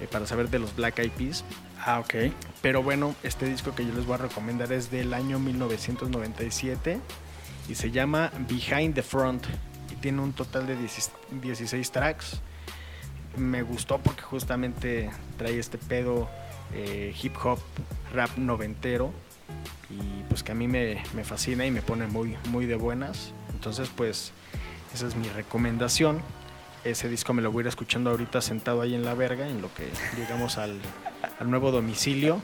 eh, 0.00 0.08
para 0.10 0.26
saber 0.26 0.48
de 0.50 0.58
los 0.58 0.74
Black 0.74 0.98
Eyed 0.98 1.12
Peas. 1.12 1.44
Ah, 1.84 2.00
ok. 2.00 2.14
Pero 2.60 2.82
bueno, 2.82 3.14
este 3.22 3.46
disco 3.46 3.74
que 3.74 3.84
yo 3.86 3.92
les 3.94 4.06
voy 4.06 4.14
a 4.14 4.18
recomendar 4.18 4.72
es 4.72 4.90
del 4.90 5.14
año 5.14 5.38
1997 5.38 7.00
se 7.74 7.90
llama 7.90 8.30
Behind 8.48 8.94
the 8.94 9.02
Front 9.02 9.44
y 9.90 9.96
tiene 9.96 10.20
un 10.20 10.32
total 10.32 10.66
de 10.66 10.76
16 10.76 11.10
16 11.42 11.90
tracks. 11.90 12.40
Me 13.36 13.62
gustó 13.62 13.98
porque 13.98 14.22
justamente 14.22 15.10
trae 15.38 15.58
este 15.58 15.78
pedo 15.78 16.28
eh, 16.74 17.14
hip 17.22 17.34
hop, 17.42 17.58
rap 18.12 18.36
noventero 18.36 19.12
y 19.90 20.22
pues 20.28 20.42
que 20.42 20.52
a 20.52 20.54
mí 20.54 20.68
me, 20.68 21.02
me 21.14 21.24
fascina 21.24 21.66
y 21.66 21.70
me 21.70 21.82
pone 21.82 22.06
muy, 22.06 22.36
muy 22.50 22.66
de 22.66 22.76
buenas. 22.76 23.32
Entonces 23.52 23.90
pues 23.94 24.32
esa 24.94 25.06
es 25.06 25.16
mi 25.16 25.28
recomendación. 25.28 26.20
Ese 26.84 27.08
disco 27.08 27.32
me 27.32 27.42
lo 27.42 27.52
voy 27.52 27.60
a 27.60 27.62
ir 27.62 27.68
escuchando 27.68 28.10
ahorita 28.10 28.40
sentado 28.40 28.82
ahí 28.82 28.94
en 28.94 29.04
la 29.04 29.14
verga, 29.14 29.48
en 29.48 29.62
lo 29.62 29.72
que 29.72 29.88
llegamos 30.18 30.58
al, 30.58 30.80
al 31.38 31.50
nuevo 31.50 31.70
domicilio. 31.70 32.42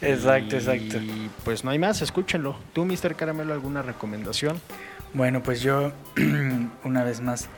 Exacto, 0.00 0.56
Y, 0.56 0.58
exacto. 0.58 0.98
pues 1.44 1.64
no 1.64 1.70
hay 1.70 1.78
más, 1.78 2.02
escúchenlo. 2.02 2.56
¿Tú, 2.72 2.84
Mr. 2.84 3.14
Caramelo, 3.16 3.52
alguna 3.52 3.82
recomendación? 3.82 4.60
Bueno, 5.14 5.42
pues 5.42 5.60
yo, 5.60 5.92
una 6.84 7.04
vez 7.04 7.20
más, 7.20 7.48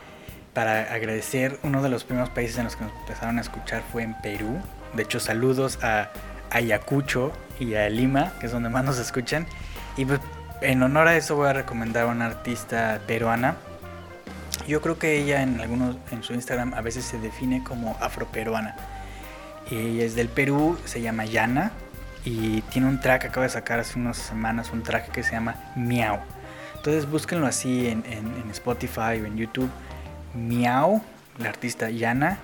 para 0.53 0.93
agradecer, 0.93 1.59
uno 1.63 1.81
de 1.81 1.89
los 1.89 2.03
primeros 2.03 2.29
países 2.29 2.57
en 2.57 2.65
los 2.65 2.75
que 2.75 2.85
nos 2.85 2.93
empezaron 3.01 3.37
a 3.37 3.41
escuchar 3.41 3.83
fue 3.91 4.03
en 4.03 4.15
Perú. 4.21 4.61
De 4.93 5.03
hecho, 5.03 5.19
saludos 5.19 5.79
a 5.83 6.09
Ayacucho 6.51 7.31
y 7.59 7.75
a 7.75 7.89
Lima, 7.89 8.33
que 8.39 8.47
es 8.47 8.51
donde 8.51 8.69
más 8.69 8.83
nos 8.83 8.97
escuchan. 8.97 9.45
Y 9.97 10.05
pues, 10.05 10.19
en 10.61 10.81
honor 10.83 11.07
a 11.07 11.15
eso 11.15 11.35
voy 11.35 11.47
a 11.47 11.53
recomendar 11.53 12.05
a 12.05 12.07
una 12.07 12.25
artista 12.25 12.99
peruana. 13.07 13.55
Yo 14.67 14.81
creo 14.81 14.97
que 14.97 15.21
ella 15.21 15.41
en 15.41 15.61
algunos 15.61 15.97
en 16.11 16.23
su 16.23 16.33
Instagram 16.33 16.73
a 16.73 16.81
veces 16.81 17.05
se 17.05 17.19
define 17.19 17.63
como 17.63 17.97
afroperuana. 17.99 18.75
Y 19.69 19.75
ella 19.75 20.05
es 20.05 20.15
del 20.15 20.29
Perú, 20.29 20.77
se 20.85 21.01
llama 21.01 21.25
Yana 21.25 21.71
y 22.25 22.61
tiene 22.63 22.87
un 22.87 22.99
track, 22.99 23.25
acaba 23.25 23.45
de 23.45 23.49
sacar 23.51 23.79
hace 23.79 23.97
unas 23.97 24.17
semanas 24.17 24.71
un 24.71 24.83
track 24.83 25.11
que 25.11 25.23
se 25.23 25.31
llama 25.31 25.55
Miau. 25.75 26.19
Entonces 26.75 27.09
búsquenlo 27.09 27.45
así 27.47 27.87
en, 27.87 28.03
Spotify 28.51 29.21
o 29.21 29.25
en 29.25 29.37
YouTube. 29.37 29.69
Miau, 30.35 31.01
la 31.37 31.49
artista 31.49 31.89
Yana, 31.89 32.37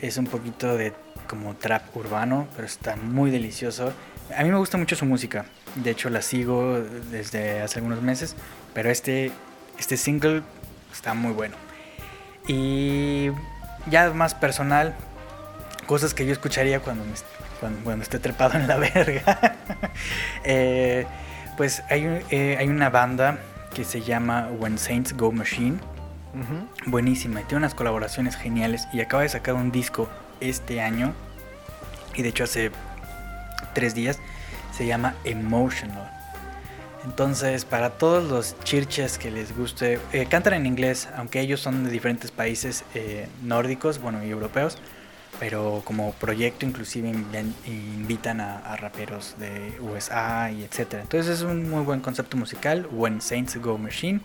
es 0.00 0.16
un 0.16 0.26
poquito 0.26 0.76
de 0.76 0.92
como 1.28 1.54
trap 1.54 1.96
urbano, 1.96 2.46
pero 2.54 2.66
está 2.66 2.96
muy 2.96 3.30
delicioso. 3.30 3.92
A 4.36 4.42
mí 4.42 4.50
me 4.50 4.56
gusta 4.58 4.78
mucho 4.78 4.96
su 4.96 5.04
música. 5.04 5.46
De 5.74 5.90
hecho 5.90 6.08
la 6.10 6.22
sigo 6.22 6.80
desde 7.10 7.60
hace 7.62 7.78
algunos 7.78 8.02
meses, 8.02 8.36
pero 8.72 8.90
este, 8.90 9.32
este 9.78 9.96
single 9.96 10.42
está 10.92 11.14
muy 11.14 11.32
bueno. 11.32 11.56
Y 12.46 13.30
ya 13.90 14.10
más 14.12 14.34
personal, 14.34 14.94
cosas 15.86 16.14
que 16.14 16.26
yo 16.26 16.32
escucharía 16.32 16.80
cuando, 16.80 17.04
me- 17.04 17.12
cuando, 17.64 17.82
cuando 17.82 18.02
esté 18.02 18.18
trepado 18.18 18.58
en 18.58 18.68
la 18.68 18.76
verga. 18.94 19.56
Eh, 20.44 21.06
pues 21.56 21.82
hay, 21.88 22.04
eh, 22.28 22.56
hay 22.58 22.68
una 22.68 22.90
banda 22.90 23.38
que 23.72 23.84
se 23.84 24.02
llama 24.02 24.50
When 24.58 24.76
Saints 24.76 25.16
Go 25.16 25.32
Machine. 25.32 25.78
Buenísima, 26.84 27.40
y 27.40 27.44
tiene 27.44 27.58
unas 27.58 27.74
colaboraciones 27.74 28.36
geniales 28.36 28.86
y 28.92 29.00
acaba 29.00 29.22
de 29.22 29.30
sacar 29.30 29.54
un 29.54 29.70
disco 29.72 30.10
este 30.40 30.82
año 30.82 31.14
y 32.14 32.22
de 32.22 32.28
hecho 32.28 32.44
hace 32.44 32.70
tres 33.72 33.94
días 33.94 34.18
se 34.76 34.84
llama 34.84 35.14
Emotional. 35.24 36.10
Entonces, 37.04 37.64
para 37.64 37.90
todos 37.90 38.28
los 38.28 38.58
chirches 38.64 39.16
que 39.16 39.30
les 39.30 39.56
guste, 39.56 40.00
eh, 40.12 40.26
cantan 40.26 40.52
en 40.54 40.66
inglés, 40.66 41.08
aunque 41.16 41.40
ellos 41.40 41.60
son 41.60 41.84
de 41.84 41.90
diferentes 41.90 42.30
países 42.30 42.84
eh, 42.94 43.28
nórdicos, 43.42 44.00
bueno, 44.00 44.22
y 44.22 44.28
europeos, 44.28 44.76
pero 45.40 45.82
como 45.84 46.12
proyecto 46.12 46.66
inclusive 46.66 47.08
invitan 47.66 48.40
a, 48.40 48.58
a 48.58 48.76
raperos 48.76 49.34
de 49.38 49.78
USA 49.80 50.50
y 50.50 50.64
etcétera. 50.64 51.02
Entonces 51.02 51.38
es 51.38 51.42
un 51.42 51.68
muy 51.68 51.82
buen 51.84 52.00
concepto 52.00 52.36
musical, 52.36 52.88
When 52.90 53.20
Saints 53.20 53.56
Go 53.56 53.78
Machine. 53.78 54.20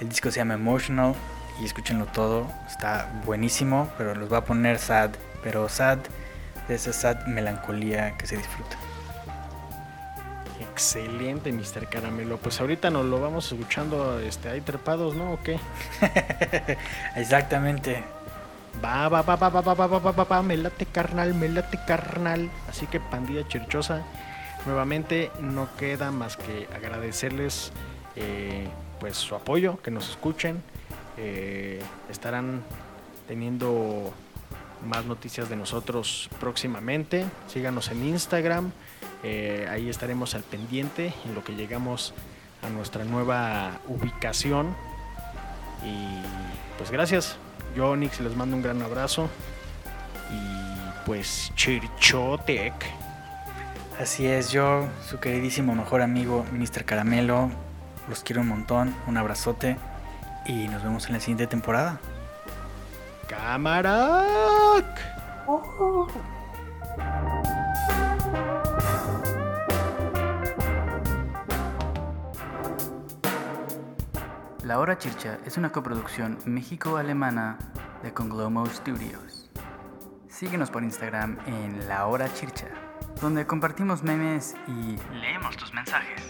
El 0.00 0.08
disco 0.08 0.30
se 0.30 0.38
llama 0.38 0.54
Emotional 0.54 1.14
y 1.60 1.64
escúchenlo 1.64 2.06
todo, 2.06 2.50
está 2.66 3.08
buenísimo, 3.24 3.90
pero 3.98 4.14
los 4.14 4.32
va 4.32 4.38
a 4.38 4.44
poner 4.44 4.78
sad, 4.78 5.10
pero 5.42 5.68
sad 5.68 5.98
de 6.68 6.74
esa 6.74 6.92
sad 6.92 7.26
melancolía 7.26 8.16
que 8.16 8.26
se 8.26 8.36
disfruta. 8.36 8.76
Excelente, 10.72 11.52
Mr. 11.52 11.86
Caramelo. 11.88 12.38
Pues 12.38 12.60
ahorita 12.60 12.90
nos 12.90 13.04
lo 13.04 13.20
vamos 13.20 13.52
escuchando 13.52 14.18
este, 14.20 14.48
ahí 14.48 14.60
trepados, 14.62 15.14
¿no? 15.14 15.34
¿O 15.34 15.42
qué? 15.42 15.58
Exactamente. 17.16 18.02
Va, 18.82 19.08
va, 19.08 19.22
va, 19.22 19.36
va, 19.36 19.48
va, 19.48 19.60
va, 19.60 19.74
va, 19.74 19.98
va, 19.98 20.12
va, 20.12 20.24
va, 20.24 20.42
me 20.42 20.56
late 20.56 20.86
carnal, 20.86 21.34
me 21.34 21.48
late 21.48 21.78
carnal. 21.86 22.50
Así 22.68 22.86
que 22.86 23.00
pandilla 23.00 23.46
chirchosa, 23.46 24.02
nuevamente 24.66 25.30
no 25.40 25.68
queda 25.76 26.10
más 26.10 26.36
que 26.36 26.68
agradecerles 26.74 27.72
eh, 28.16 28.68
pues 28.98 29.16
su 29.16 29.34
apoyo, 29.34 29.80
que 29.82 29.90
nos 29.90 30.08
escuchen. 30.10 30.62
Eh, 31.16 31.82
estarán 32.10 32.62
teniendo 33.28 34.12
más 34.86 35.04
noticias 35.04 35.48
de 35.48 35.56
nosotros 35.56 36.28
próximamente. 36.40 37.24
Síganos 37.48 37.90
en 37.90 38.04
Instagram, 38.04 38.72
eh, 39.22 39.68
ahí 39.70 39.88
estaremos 39.88 40.34
al 40.34 40.42
pendiente 40.42 41.14
en 41.24 41.34
lo 41.34 41.44
que 41.44 41.54
llegamos 41.54 42.14
a 42.62 42.68
nuestra 42.68 43.04
nueva 43.04 43.80
ubicación. 43.86 44.74
Y 45.84 46.22
pues 46.78 46.90
gracias. 46.90 47.36
Yo, 47.74 47.90
Onyx, 47.90 48.20
les 48.20 48.36
mando 48.36 48.56
un 48.56 48.62
gran 48.62 48.82
abrazo. 48.82 49.28
Y 50.30 51.06
pues, 51.06 51.52
Chirchotec. 51.54 52.74
Así 54.00 54.26
es, 54.26 54.50
yo, 54.50 54.88
su 55.08 55.20
queridísimo 55.20 55.74
mejor 55.74 56.02
amigo, 56.02 56.44
Mr. 56.52 56.84
Caramelo, 56.84 57.50
los 58.08 58.22
quiero 58.24 58.40
un 58.40 58.48
montón, 58.48 58.94
un 59.06 59.16
abrazote 59.16 59.76
y 60.46 60.66
nos 60.68 60.82
vemos 60.82 61.06
en 61.06 61.12
la 61.12 61.20
siguiente 61.20 61.46
temporada. 61.46 62.00
¡Cámara! 63.28 64.24
La 74.72 74.78
Hora 74.78 74.96
Chircha 74.96 75.38
es 75.44 75.58
una 75.58 75.70
coproducción 75.70 76.38
México-Alemana 76.46 77.58
de 78.02 78.14
Conglomo 78.14 78.64
Studios. 78.64 79.50
Síguenos 80.28 80.70
por 80.70 80.82
Instagram 80.82 81.36
en 81.44 81.86
La 81.88 82.06
Hora 82.06 82.32
Chircha, 82.32 82.68
donde 83.20 83.46
compartimos 83.46 84.02
memes 84.02 84.56
y 84.66 84.96
leemos 85.14 85.58
tus 85.58 85.74
mensajes. 85.74 86.22